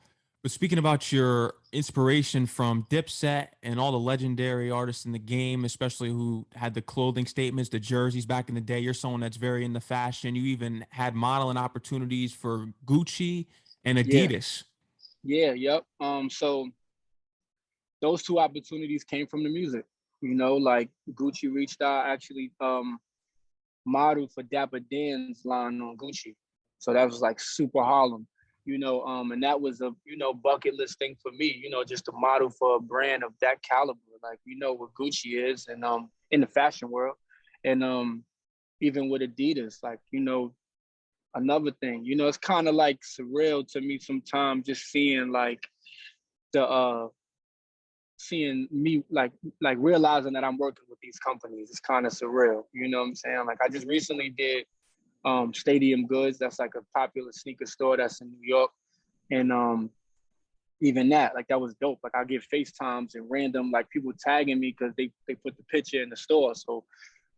[0.42, 5.64] but speaking about your inspiration from Dipset and all the legendary artists in the game,
[5.64, 9.36] especially who had the clothing statements, the jerseys back in the day, you're someone that's
[9.36, 10.34] very in the fashion.
[10.34, 13.46] You even had modeling opportunities for Gucci
[13.84, 13.98] and.
[13.98, 14.64] Adidas.
[15.24, 15.84] Yeah, yep.
[16.00, 16.68] Um, so
[18.00, 19.84] those two opportunities came from the music.
[20.20, 22.98] You know, like Gucci reached out, actually um
[23.84, 26.34] modeled for Dapper Dan's line on Gucci.
[26.78, 28.26] So that was like super Harlem,
[28.64, 31.70] you know, um, and that was a you know bucket list thing for me, you
[31.70, 33.98] know, just to model for a brand of that caliber.
[34.22, 37.16] Like you know what Gucci is and um in the fashion world.
[37.64, 38.24] And um
[38.80, 40.54] even with Adidas, like, you know,
[41.34, 42.04] another thing.
[42.04, 45.60] You know, it's kind of like surreal to me sometimes just seeing like
[46.52, 47.08] the uh
[48.18, 51.70] seeing me like like realizing that I'm working with these companies.
[51.70, 52.64] It's kind of surreal.
[52.72, 53.44] You know what I'm saying?
[53.46, 54.64] Like I just recently did
[55.24, 56.38] um Stadium Goods.
[56.38, 58.70] That's like a popular sneaker store that's in New York.
[59.30, 59.90] And um
[60.80, 62.00] even that, like that was dope.
[62.02, 65.62] Like I get FaceTimes and random like people tagging me because they they put the
[65.64, 66.54] picture in the store.
[66.54, 66.84] So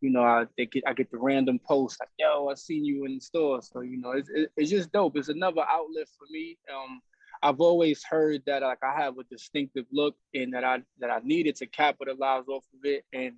[0.04, 3.06] you know, I they get I get the random post like, "Yo, I seen you
[3.06, 5.16] in the store." So you know, it's it- it's just dope.
[5.16, 6.58] It's another outlet for me.
[6.70, 7.00] Um,
[7.42, 11.20] I've always heard that like I have a distinctive look and that I that I
[11.24, 13.04] needed to capitalize off of it.
[13.14, 13.36] And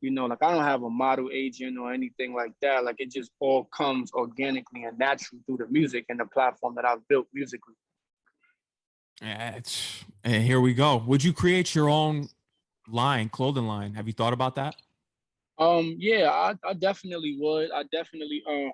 [0.00, 2.84] you know, like I don't have a model agent or anything like that.
[2.84, 6.84] Like it just all comes organically and naturally through the music and the platform that
[6.84, 7.74] I've built musically.
[10.22, 10.98] And here we go.
[10.98, 12.28] Would you create your own
[12.86, 13.94] line, clothing line?
[13.94, 14.76] Have you thought about that?
[15.58, 17.70] Um, yeah, I, I definitely would.
[17.72, 18.72] I definitely um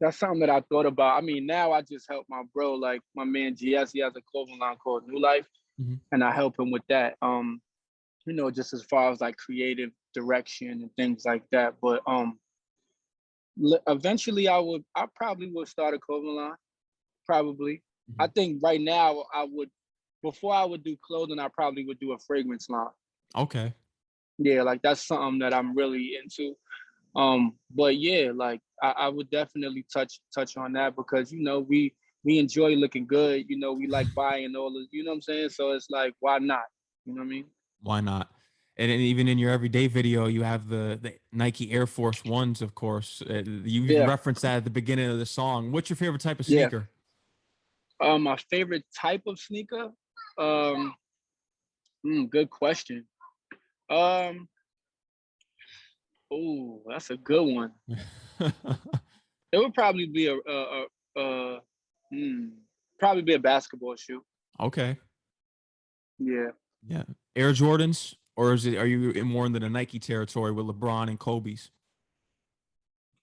[0.00, 1.16] that's something that I thought about.
[1.16, 4.22] I mean, now I just help my bro, like my man GS, he has a
[4.22, 5.46] clothing line called New Life,
[5.80, 6.00] Mhm.
[6.12, 7.16] and I help him with that.
[7.22, 7.60] Um,
[8.26, 11.76] you know, just as far as like creative direction and things like that.
[11.80, 12.40] But um
[13.86, 16.56] eventually I would I probably would start a clothing line.
[17.26, 17.82] Probably.
[18.18, 19.70] I think right now I would
[20.22, 22.88] before I would do clothing, I probably would do a fragrance line
[23.36, 23.74] Okay.
[24.38, 26.54] Yeah like that's something that i'm really into
[27.16, 31.60] um but yeah like I, I would definitely touch touch on that because you know
[31.60, 31.94] we
[32.24, 35.22] we enjoy looking good you know we like buying all the you know what i'm
[35.22, 36.62] saying so it's like why not
[37.04, 37.44] you know what i mean
[37.82, 38.30] Why not?
[38.76, 42.60] And, and even in your everyday video, you have the, the Nike Air Force Ones,
[42.60, 43.22] of course.
[43.22, 44.06] Uh, you Yeah.
[44.06, 45.70] referenced that at the beginning of the song.
[45.70, 46.62] What's your favorite type of Yeah.
[46.62, 46.88] sneaker?
[48.00, 49.90] um my favorite type of sneaker
[50.38, 50.92] um
[52.04, 53.06] mm, good question
[53.90, 54.48] um
[56.32, 57.72] oh that's a good one
[58.40, 61.60] it would probably be a a, a, a
[62.10, 62.46] hmm,
[62.98, 64.24] probably be a basketball shoe
[64.60, 64.96] okay.
[66.18, 66.48] yeah
[66.86, 67.04] Yeah.
[67.36, 68.76] Air Jordans, or is it?
[68.76, 71.70] Are you in more into the Nike territory with LeBron and Kobe's?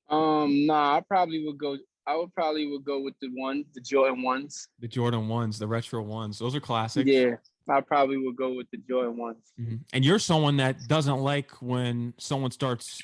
[0.10, 1.78] Um, nah, I probably would go.
[2.06, 4.68] I would probably would go with the one, the Jordan ones.
[4.80, 6.40] The Jordan ones, the retro ones.
[6.40, 7.08] Those are classics.
[7.08, 7.36] Yeah,
[7.70, 9.54] I probably would go with the joy ones.
[9.60, 9.82] Mhm.
[9.94, 13.02] And you're someone that doesn't like when someone starts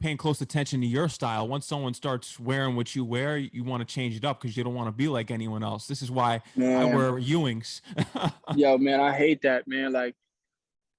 [0.00, 1.48] paying close attention to your style.
[1.48, 4.62] Once someone starts wearing what you wear, you want to change it up because you
[4.62, 5.86] don't want to be like anyone else.
[5.86, 7.80] This is why I wear Ewings.
[8.56, 9.92] yo, man, I hate that, man.
[9.92, 10.14] Like,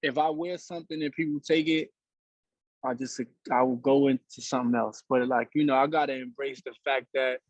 [0.02, 1.92] if I wear something and people take it,
[2.84, 3.20] I just
[3.52, 5.02] I will go into something else.
[5.08, 7.40] But like you know, I gotta embrace the fact that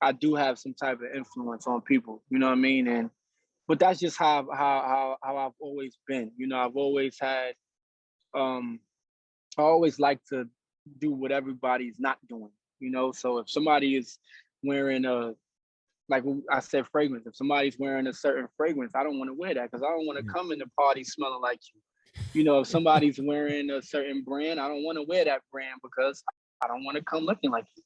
[0.00, 2.22] I do have some type of influence on people.
[2.28, 2.88] You know what I mean?
[2.88, 3.10] And
[3.66, 6.30] but that's just how how how how I've always been.
[6.36, 7.54] You know, I've always had
[8.34, 8.80] um
[9.58, 10.48] I always like to
[10.98, 12.50] do what everybody's not doing,
[12.80, 13.12] you know.
[13.12, 14.18] So if somebody is
[14.62, 15.34] wearing a
[16.08, 17.26] like I said, fragrance.
[17.26, 20.06] If somebody's wearing a certain fragrance, I don't want to wear that because I don't
[20.06, 21.80] want to come in the party smelling like you.
[22.34, 25.80] You know, if somebody's wearing a certain brand, I don't want to wear that brand
[25.82, 26.22] because
[26.62, 27.82] I don't want to come looking like you.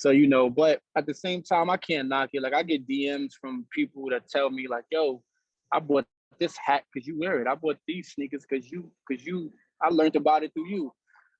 [0.00, 2.40] So you know, but at the same time, I can't knock it.
[2.40, 5.22] Like I get DMs from people that tell me like, "Yo,
[5.70, 6.06] I bought
[6.38, 7.46] this hat because you wear it.
[7.46, 10.90] I bought these sneakers because you because you I learned about it through you."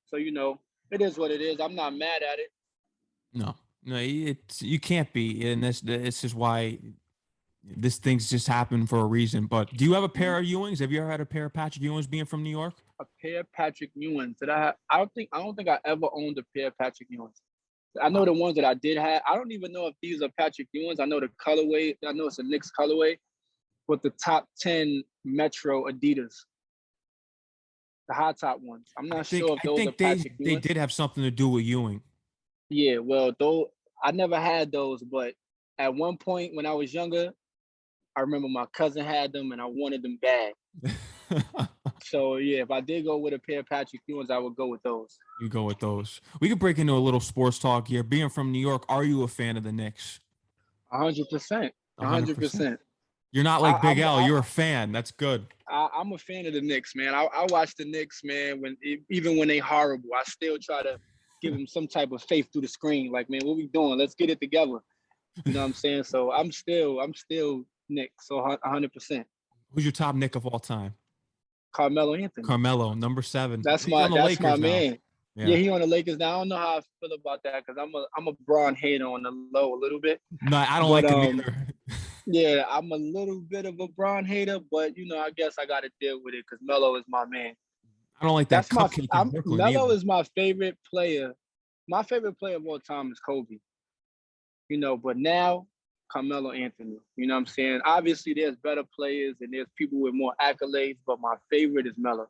[0.09, 1.59] So you know, it is what it is.
[1.59, 2.51] I'm not mad at it.
[3.33, 6.81] No, no, it's you can't be, and this this is why
[7.65, 9.47] this things just happen for a reason.
[9.47, 10.55] But do you have a pair Mm-hmm.
[10.55, 10.81] of Ewings?
[10.81, 12.75] Have you ever had a pair of Patrick Ewings being from New York?
[13.01, 14.75] A pair of Patrick Ewings Did I?
[14.91, 17.41] I don't think I don't think I ever owned a pair of Patrick Ewins.
[18.01, 19.23] I know the ones that I did have.
[19.29, 21.01] I don't even know if these are Patrick Ewins.
[21.01, 21.97] I know the colorway.
[22.07, 23.17] I know it's a Knicks colorway,
[23.89, 26.35] but the top ten Metro Adidas,
[28.09, 28.91] the high top ones.
[28.99, 30.67] I'm not think, sure if I those are think they Patrick they Ewins.
[30.67, 32.03] did have something to do with Ewing.
[32.69, 33.71] Yeah, well, though
[34.03, 35.35] I never had those, but
[35.79, 37.33] at one point when I was younger,
[38.17, 40.53] I remember my cousin had them and I wanted them bad.
[42.11, 44.67] So yeah, if I did go with a pair of Patrick Ewins, I would go
[44.67, 45.19] with those.
[45.41, 46.21] you go with those.
[46.41, 48.03] We could break into a little sports talk here.
[48.03, 50.21] Being from New York, are you a fan of the Knicks?
[50.93, 51.73] A hundred percent.
[51.99, 52.79] A 100%.
[53.33, 54.17] You're not like Big L.
[54.17, 54.91] I- You're a fan.
[54.91, 55.47] That's good.
[55.69, 57.15] I, I'm a fan of the Knicks, man.
[57.15, 58.61] I, I watch the Knicks, man.
[58.61, 58.77] When
[59.09, 60.99] even when they horrible, I still try to
[61.43, 63.13] give them some type of faith through the screen.
[63.13, 63.99] Like, man, what we doing?
[63.99, 64.79] Let's get it together.
[65.45, 66.05] You know what I'm saying?
[66.05, 68.27] So I'm still, I'm still Knicks.
[68.27, 69.27] So a hundred percent.
[69.73, 70.95] Who's your top Knick of all time?
[71.73, 72.47] Carmelo Anthony.
[72.47, 73.61] Carmelo, number seven.
[73.63, 74.57] That's He's my that's my Lakers now.
[74.57, 74.99] man.
[75.37, 75.47] Yeah.
[75.47, 75.57] Yeah.
[75.57, 76.31] he on the Lakers now.
[76.31, 79.07] I don't know how I feel about that because I'm a I'm a Bron hater
[79.07, 80.21] on the low a little bit.
[80.43, 81.67] No, I don't But, like him um, either.
[82.27, 85.67] Yeah, I'm a little bit of a Bron hater, but you know, I guess I
[85.67, 87.55] got to deal with it because Melo is my man.
[88.21, 89.95] I don't like that That's my I'm, Melo either.
[89.95, 91.33] is my favorite player.
[91.89, 93.57] My favorite player of all time is Kobe.
[94.69, 95.67] You know, but now
[96.11, 96.99] Carmelo Anthony.
[97.17, 97.81] You know what I'm saying?
[97.85, 102.29] Obviously, there's better players and there's people with more accolades, but my favorite is Melo.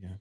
[0.00, 0.16] Yeah.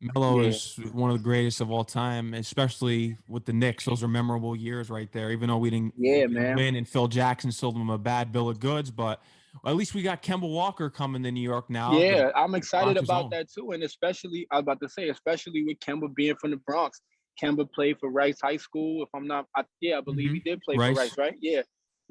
[0.00, 0.48] Melo Yeah.
[0.48, 3.84] is one of the greatest of all time, especially with the Knicks.
[3.84, 5.30] Those are memorable years right there.
[5.30, 6.56] Even though we didn't, Yeah, man.
[6.56, 9.22] win, and Phil Jackson sold them a bad bill of goods, but
[9.64, 11.96] at least we got Kemba Walker coming to New York now.
[11.96, 13.72] Yeah, I'm excited about that too.
[13.72, 17.00] And especially, I was about to say, especially with Kemba being from the Bronx.
[17.42, 19.02] Kemba played for Rice High School.
[19.02, 20.50] If I'm not, I, yeah, I believe he mm-hmm.
[20.50, 20.94] did play Rice.
[20.94, 21.34] for Rice, right?
[21.40, 21.62] Yeah.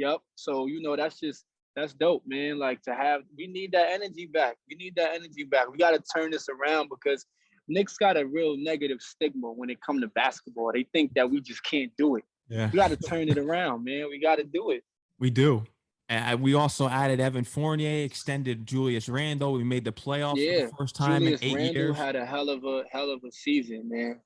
[0.02, 0.20] Yep.
[0.36, 2.58] So, you know, that's just, that's dope, man.
[2.58, 4.58] Like to have, we need that energy back.
[4.68, 5.72] We need that energy back.
[5.72, 7.26] We got to turn this around because
[7.68, 10.72] Knicks got a real negative stigma when it come to basketball.
[10.74, 12.24] They think that we just can't do it.
[12.50, 14.08] yeah, We got to turn it around, man.
[14.10, 14.84] We got to do it.
[15.20, 15.64] we do.
[16.10, 19.54] And we also added Evan Fournier, extended Julius Randle.
[19.54, 21.96] We made the playoffs for the first time Julius in eight Randle years.
[21.96, 24.20] had a hell of a hell of a season, man.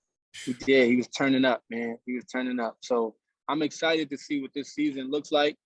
[0.45, 0.89] He did.
[0.89, 1.99] He was turning up, man.
[2.07, 2.77] He was turning up.
[2.81, 3.13] So
[3.47, 5.57] I'm excited to see what this season looks like.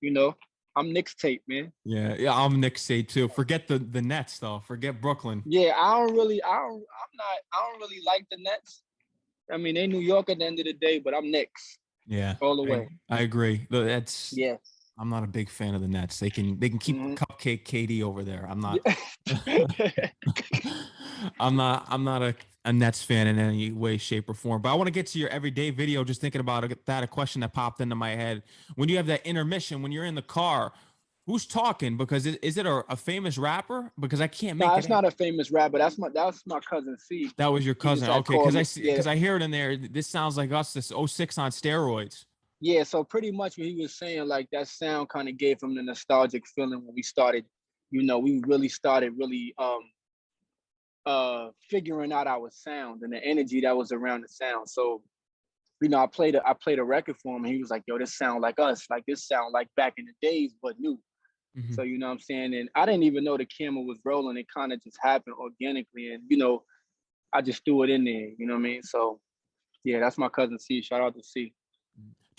[0.00, 0.34] You know,
[0.76, 1.72] I'm Knicks tape, man.
[1.84, 3.28] yeah, yeah, I'm Nick Say too.
[3.28, 4.60] Forget the the Nets though.
[4.66, 5.42] Forget Brooklyn.
[5.44, 8.82] Yeah, I don't really, I don't, I'm not, I don't really like the Nets.
[9.52, 12.36] I mean, they New York at the end of the day, but I'm Knicks Yeah,
[12.40, 12.88] all the I, way.
[13.10, 13.66] I agree.
[13.70, 14.56] That's Yeah.
[14.98, 16.18] I'm not a big fan of the Nets.
[16.20, 17.16] They can they can keep Mhm.
[17.16, 18.46] cupcake KD over there.
[18.48, 18.78] I'm not.
[21.40, 21.86] I'm not.
[21.88, 24.62] I'm not a, a Nets fan in any way, shape, or form.
[24.62, 26.04] But I want to get to your everyday video.
[26.04, 28.42] Just thinking about that a question that popped into my head
[28.74, 30.72] when you have that intermission when you're in the car.
[31.26, 31.96] Who's talking?
[31.96, 33.92] Because is, is it a, a famous rapper?
[34.00, 34.76] Because I can't make no, it.
[34.76, 35.02] that's out.
[35.02, 35.78] not a famous rapper.
[35.78, 37.30] That's my, that's my cousin C.
[37.36, 38.10] That was your cousin.
[38.10, 38.92] Okay, because I see yeah.
[38.92, 39.76] because I hear it in there.
[39.76, 40.72] This sounds like us.
[40.72, 42.24] This 06 on steroids.
[42.60, 45.74] Yeah, so pretty much what he was saying, like that sound kind of gave him
[45.74, 47.46] the nostalgic feeling when we started,
[47.90, 49.80] you know, we really started really um
[51.10, 54.68] uh figuring out our sound and the energy that was around the sound.
[54.68, 55.02] So,
[55.82, 57.84] you know, I played a I played a record for him and he was like,
[57.86, 60.98] yo, this sound like us, like this sound like back in the days, but new.
[61.56, 61.74] Mhm.
[61.74, 62.54] So you know what I'm saying?
[62.54, 64.36] And I didn't even know the camera was rolling.
[64.36, 66.12] It kind of just happened organically.
[66.12, 66.62] And you know,
[67.32, 68.82] I just threw it in there, you know what I mean?
[68.82, 69.20] So
[69.84, 70.82] yeah, that's my cousin C.
[70.82, 71.54] Shout out to C.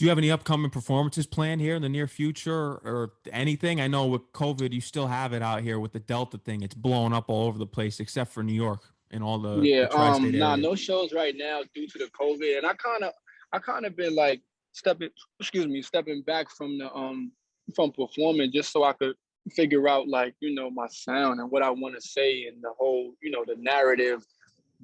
[0.02, 3.80] Do you have any upcoming performances planned here in the near future or, or anything?
[3.80, 6.64] I know with COVID, you still have it out here with the Delta thing.
[6.64, 8.82] It's blowing up all over the place, except for New York
[9.12, 12.58] and all the the yeah um nah no shows right now due to the covid
[12.58, 13.12] and i kind of
[13.52, 14.42] i kind of been like
[14.72, 15.10] stepping
[15.42, 17.30] excuse me stepping back from the um
[17.76, 19.14] from performing just so i could
[19.50, 22.72] figure out like you know my sound and what I want to say and the
[22.78, 24.24] whole you know the narrative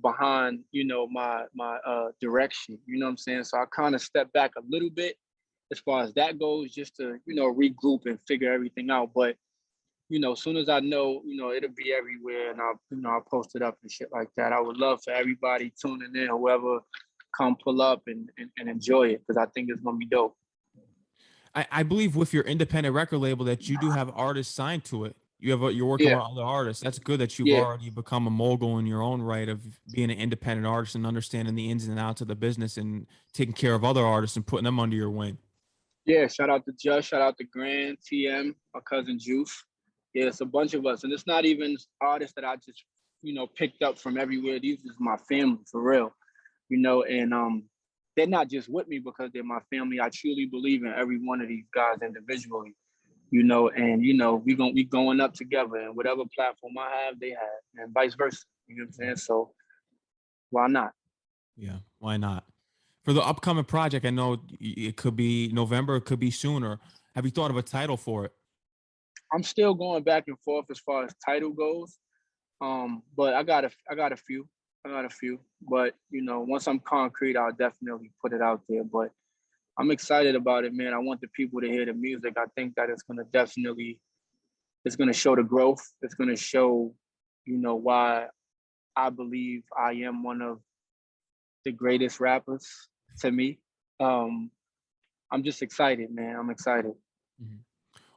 [0.02, 3.44] behind you know my my uh direction you know what i'm saying?
[3.44, 5.16] So i kind of step back a little bit
[5.72, 9.12] as far as that goes just to you know regroup and figure everything out.
[9.14, 9.36] But
[10.10, 13.02] you know as soon as i know you know it'll be everywhere and i'll you
[13.02, 14.54] know i'll post it up and shit like that.
[14.54, 16.80] I would love for everybody tuning in whoever
[17.36, 20.36] come pull up and and, and enjoy it because i think it's gonna be dope.
[21.56, 25.06] I, I believe with your independent record label that you do have artists signed to
[25.06, 26.16] it you have a, you're working Yeah.
[26.18, 26.82] with other artists.
[26.84, 27.62] That's good that you've Yeah.
[27.62, 29.62] already become a mogul in your own right of
[29.92, 33.54] being an independent artist and understanding the ins and outs of the business and taking
[33.54, 35.38] care of other artists and putting them under your wing.
[36.06, 39.64] Yeah, shout out to Just, shout out to Grand, TM, my cousin Juice.
[40.14, 41.04] Yeah, it's a bunch of us.
[41.04, 42.84] And it's not even artists that I just,
[43.22, 44.60] you know, picked up from everywhere.
[44.60, 46.16] These is my family for real.
[46.70, 47.70] You know, and um
[48.16, 50.00] they're not just with me because they're my family.
[50.02, 52.74] I truly believe in every one of these guys individually.
[53.30, 57.06] You know, and you know, we gonna we going up together and whatever platform I
[57.06, 58.46] have, they have, and vice versa.
[58.68, 59.16] You know what I'm saying?
[59.18, 59.52] So
[60.50, 60.94] why not?
[61.56, 62.46] Yeah, why not?
[63.04, 66.80] For the upcoming project, I know it could be November, it could be sooner.
[67.16, 68.34] Have you thought of a title for it?
[69.34, 72.00] I'm still going back and forth as far as title goes.
[72.62, 74.48] Um, but I got a I got a few.
[74.86, 75.40] I got a few.
[75.62, 78.84] But you know, once I'm concrete, I'll definitely put it out there.
[78.84, 79.12] But
[79.78, 80.94] I'm excited about it, man.
[80.94, 82.34] I want the people to hear the music.
[82.38, 84.00] I think that it's gonna definitely
[84.86, 85.86] it's gonna show the growth.
[86.02, 86.94] It's gonna show,
[87.46, 88.28] you know, why
[88.96, 90.60] I believe I am one of
[91.66, 92.68] the greatest rappers
[93.20, 93.60] to me.
[94.00, 94.50] Um,
[95.32, 96.36] I'm just excited, man.
[96.36, 96.94] I'm excited.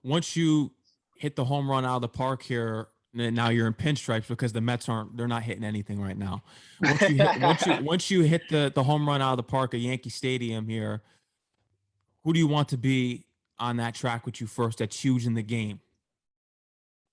[0.03, 0.73] Once you
[1.17, 4.61] hit the home run out of the park here, now you're in pinstripes because the
[4.61, 6.43] Mets aren't they're not hitting anything right now.
[6.81, 9.43] Once you hit, once you once you hit the the home run out of the
[9.43, 11.03] park at Yankee Stadium here,
[12.25, 13.25] who do you want to be
[13.59, 14.79] on that track with you first?
[14.79, 15.81] That's huge in the game.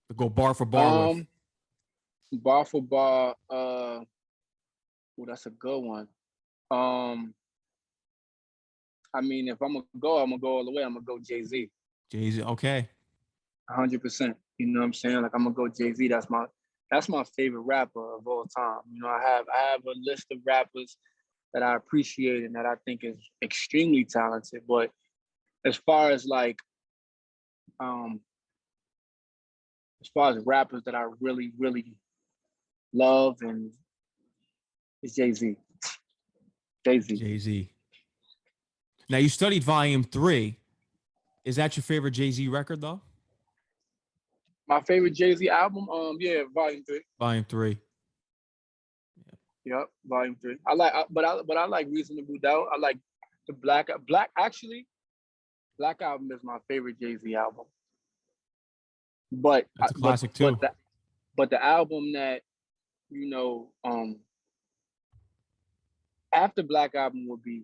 [0.09, 1.17] To go bar for bar with.
[1.17, 1.27] Um,
[2.33, 3.35] bar for bar.
[3.49, 3.53] Uh,
[4.03, 4.05] oh,
[5.25, 6.07] that's a good one.
[6.71, 7.33] Um,
[9.13, 10.83] I mean, if I'm gonna go, I'm gonna go all the way.
[10.83, 11.69] I'm gonna go Jay Z,
[12.11, 12.41] Jay Z.
[12.43, 12.89] Okay.
[13.69, 14.35] hundred percent.
[14.57, 15.21] You know what I'm saying?
[15.21, 16.07] Like I'm gonna go Jay Z.
[16.07, 16.45] That's my
[16.91, 18.79] that's my favorite rapper of all time.
[18.91, 20.97] You know, I have I have a list of rappers
[21.53, 24.63] that I appreciate and that I think is extremely talented.
[24.67, 24.91] But
[25.65, 26.59] as far as like,
[27.79, 28.21] um,
[30.01, 31.95] as far as rappers that I really really
[32.93, 33.71] love and
[35.03, 35.55] it's Jay Z.
[36.85, 37.15] Jay Z.
[37.17, 37.69] Jay Z.
[39.09, 40.57] Now you studied Volume Three.
[41.45, 43.01] Is that your favorite Jay Z record though?
[44.67, 47.01] My favorite Jay Z album, um, yeah, Volume Three.
[47.19, 47.77] Volume Three.
[49.69, 50.57] Yep, Volume Three.
[50.65, 52.67] I like, I, but I but I like Reasonable Doubt.
[52.73, 52.97] I like
[53.47, 54.29] the Black Black.
[54.37, 54.85] Actually,
[55.77, 57.65] Black Album is my favorite Jay Z album.
[59.31, 60.51] But That's a I- but- classic, too.
[60.51, 60.71] But the,
[61.35, 62.41] but the album that
[63.09, 64.19] you know, um,
[66.33, 67.63] after Black Album would be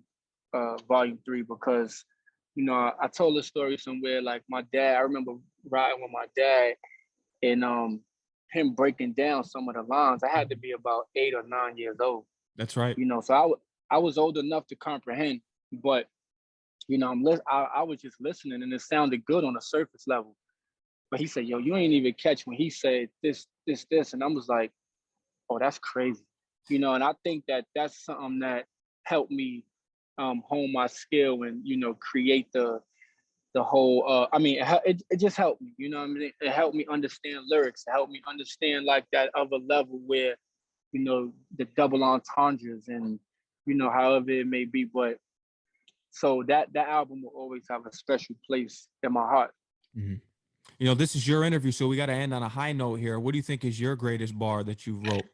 [0.54, 2.04] uh Volume Three because
[2.56, 4.98] you know I, I told a story somewhere like my dad.
[4.98, 5.34] I remember
[5.70, 6.76] riding with my dad
[7.42, 8.02] and um
[8.54, 10.24] him breaking down some of the lines.
[10.24, 12.26] I had to be about eight or nine years old
[12.56, 12.98] That's right.
[12.98, 15.42] you know so I I was old enough to comprehend
[15.72, 16.08] but
[16.88, 19.62] you know i'm lis- I, I was just listening and it sounded good on a
[19.62, 20.36] surface level
[21.12, 24.24] but he said yo you ain't even catch when he said this this this and
[24.24, 24.72] i was like
[25.50, 26.26] oh that's crazy
[26.70, 28.66] you know and i think that that's something that
[29.04, 29.64] helped me
[30.18, 32.80] um hone my skill and you know create the
[33.54, 36.08] the whole uh i mean it, it, it just helped me you know what i
[36.08, 40.36] mean it helped me understand lyrics it helped me understand like that other level where
[40.92, 43.20] you know the double entendres and
[43.66, 45.18] you know however it may be but
[46.12, 49.52] so that that album will always have a special place in my heart
[50.80, 52.96] You know, this is your interview, so we got to end on a high note
[52.96, 53.20] here.
[53.20, 55.26] What do you think is your greatest bar that you wrote?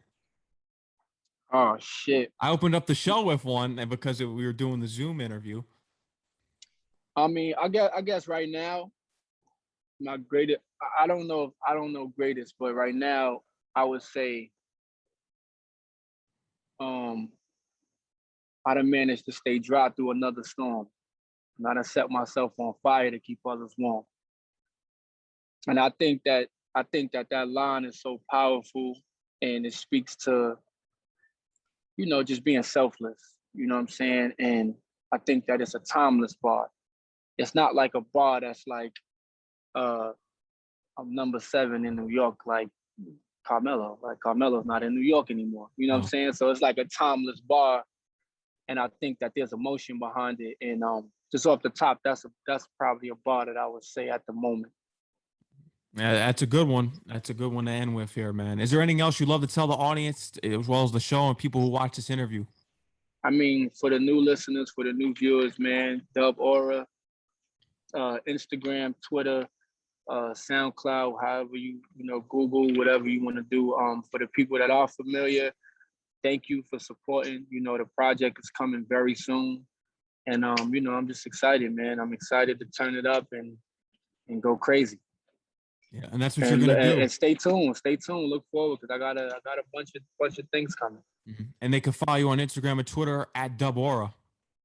[1.51, 4.79] oh shit I opened up the show with one, and because it, we were doing
[4.79, 5.63] the Zoom interview.
[7.25, 8.91] I mean i guess i guess right now
[10.01, 10.59] my greatest
[11.01, 13.41] I- don't know i don't know greatest but right now
[13.75, 14.51] i would say
[16.79, 17.29] um
[18.65, 20.87] i done managed to stay dry through another storm.
[21.57, 24.05] And i done set myself on fire to keep others warm.
[25.67, 28.97] And i think that i think that that line is so powerful
[29.41, 30.57] and it speaks to
[31.97, 33.19] you know just being selfless
[33.53, 34.33] you know what i'm saying?
[34.39, 34.75] And
[35.13, 36.69] i think that it's a timeless bar
[37.39, 38.91] it's not like a bar that's like
[39.73, 40.11] uh
[40.97, 42.67] I'm number seven in New York like
[43.47, 43.97] Carmelo.
[44.03, 45.69] Like Carmelo's not in New York anymore.
[45.77, 46.33] You know what I'm saying?
[46.33, 47.83] So it's like a timeless bar.
[48.67, 50.57] And I think that there's emotion behind it.
[50.61, 53.85] And um just off the top, that's a that's probably a bar that I would
[53.85, 54.73] say at the moment.
[55.95, 56.91] Yeah, that's a good one.
[57.07, 58.59] That's a good one to end with here, man.
[58.59, 61.29] Is there anything else you'd love to tell the audience as well as the show
[61.29, 62.45] and people who watch this interview?
[63.23, 66.85] I mean, for the new listeners, for the new viewers, man, Dub Aura,
[67.93, 69.47] uh, Instagram, Twitter,
[70.09, 73.75] uh, SoundCloud, however you you know, Google, whatever you want to do.
[73.75, 75.51] Um, for the people that are familiar,
[76.23, 77.45] thank you for supporting.
[77.49, 79.65] You know, the project is coming very soon,
[80.27, 81.99] and um, you know, I'm just excited, man.
[81.99, 83.55] I'm excited to turn it up and
[84.27, 84.99] and go crazy.
[85.91, 87.01] Yeah, and that's what And, you're gonna and, do.
[87.01, 87.75] and stay tuned.
[87.75, 88.29] Stay tuned.
[88.29, 91.01] Look forward because I got a I got a bunch of bunch of things coming.
[91.27, 91.47] Mhm.
[91.61, 94.13] And they can follow you on Instagram and Twitter at Dub Aura.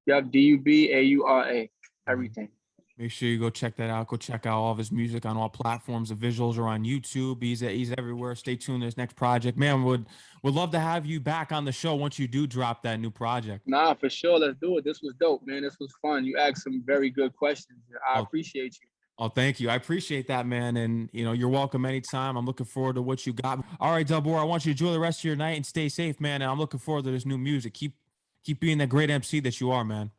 [0.07, 1.71] Yep, D U B A U R A,
[2.07, 2.49] everything.
[2.97, 4.07] Make sure you go check that out.
[4.07, 6.11] Go check out all of his music on all platforms.
[6.11, 7.43] The visuals are on YouTube.
[7.43, 8.37] He's he's everywhere.
[8.37, 9.59] Stay tuned to his next project.
[9.59, 10.07] Man, would
[10.45, 13.11] would love to have you back on the show once you do drop that new
[13.11, 13.67] project.
[13.67, 14.39] Nah, for sure.
[14.39, 14.85] Let's do it.
[14.85, 15.63] This was dope, man.
[15.63, 16.25] This was fun.
[16.25, 17.81] You asked some very good questions.
[18.09, 18.23] I Oh.
[18.23, 18.87] appreciate you.
[19.19, 19.71] Oh, thank you.
[19.71, 20.77] I appreciate that, man.
[20.77, 22.37] And you know, you're welcome anytime.
[22.37, 23.65] I'm looking forward to what you got.
[23.81, 25.67] All right, Dub Aura, I want you to enjoy the rest of your night and
[25.67, 26.43] stay safe, man.
[26.43, 27.75] And I'm looking forward to this new music.
[27.75, 27.97] Keep
[28.45, 30.13] keep being that great MC that you are, man.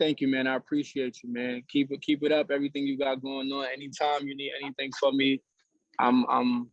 [0.00, 0.46] Thank you, man.
[0.46, 1.62] I appreciate you, man.
[1.68, 2.50] Keep it, keep it up.
[2.50, 3.66] Everything you got going on.
[3.70, 5.42] Anytime you need anything from me,
[5.98, 6.70] I'm I'm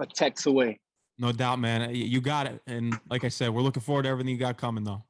[0.00, 0.80] a text away.
[1.18, 1.94] No doubt, man.
[1.94, 2.62] You got it.
[2.66, 5.04] And like I said, we're looking forward to everything you got coming, though.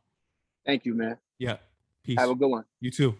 [0.66, 1.16] Thank you, man.
[1.38, 1.58] Yeah.
[2.02, 2.18] Peace.
[2.18, 2.64] Have a good one.
[2.80, 3.14] you too.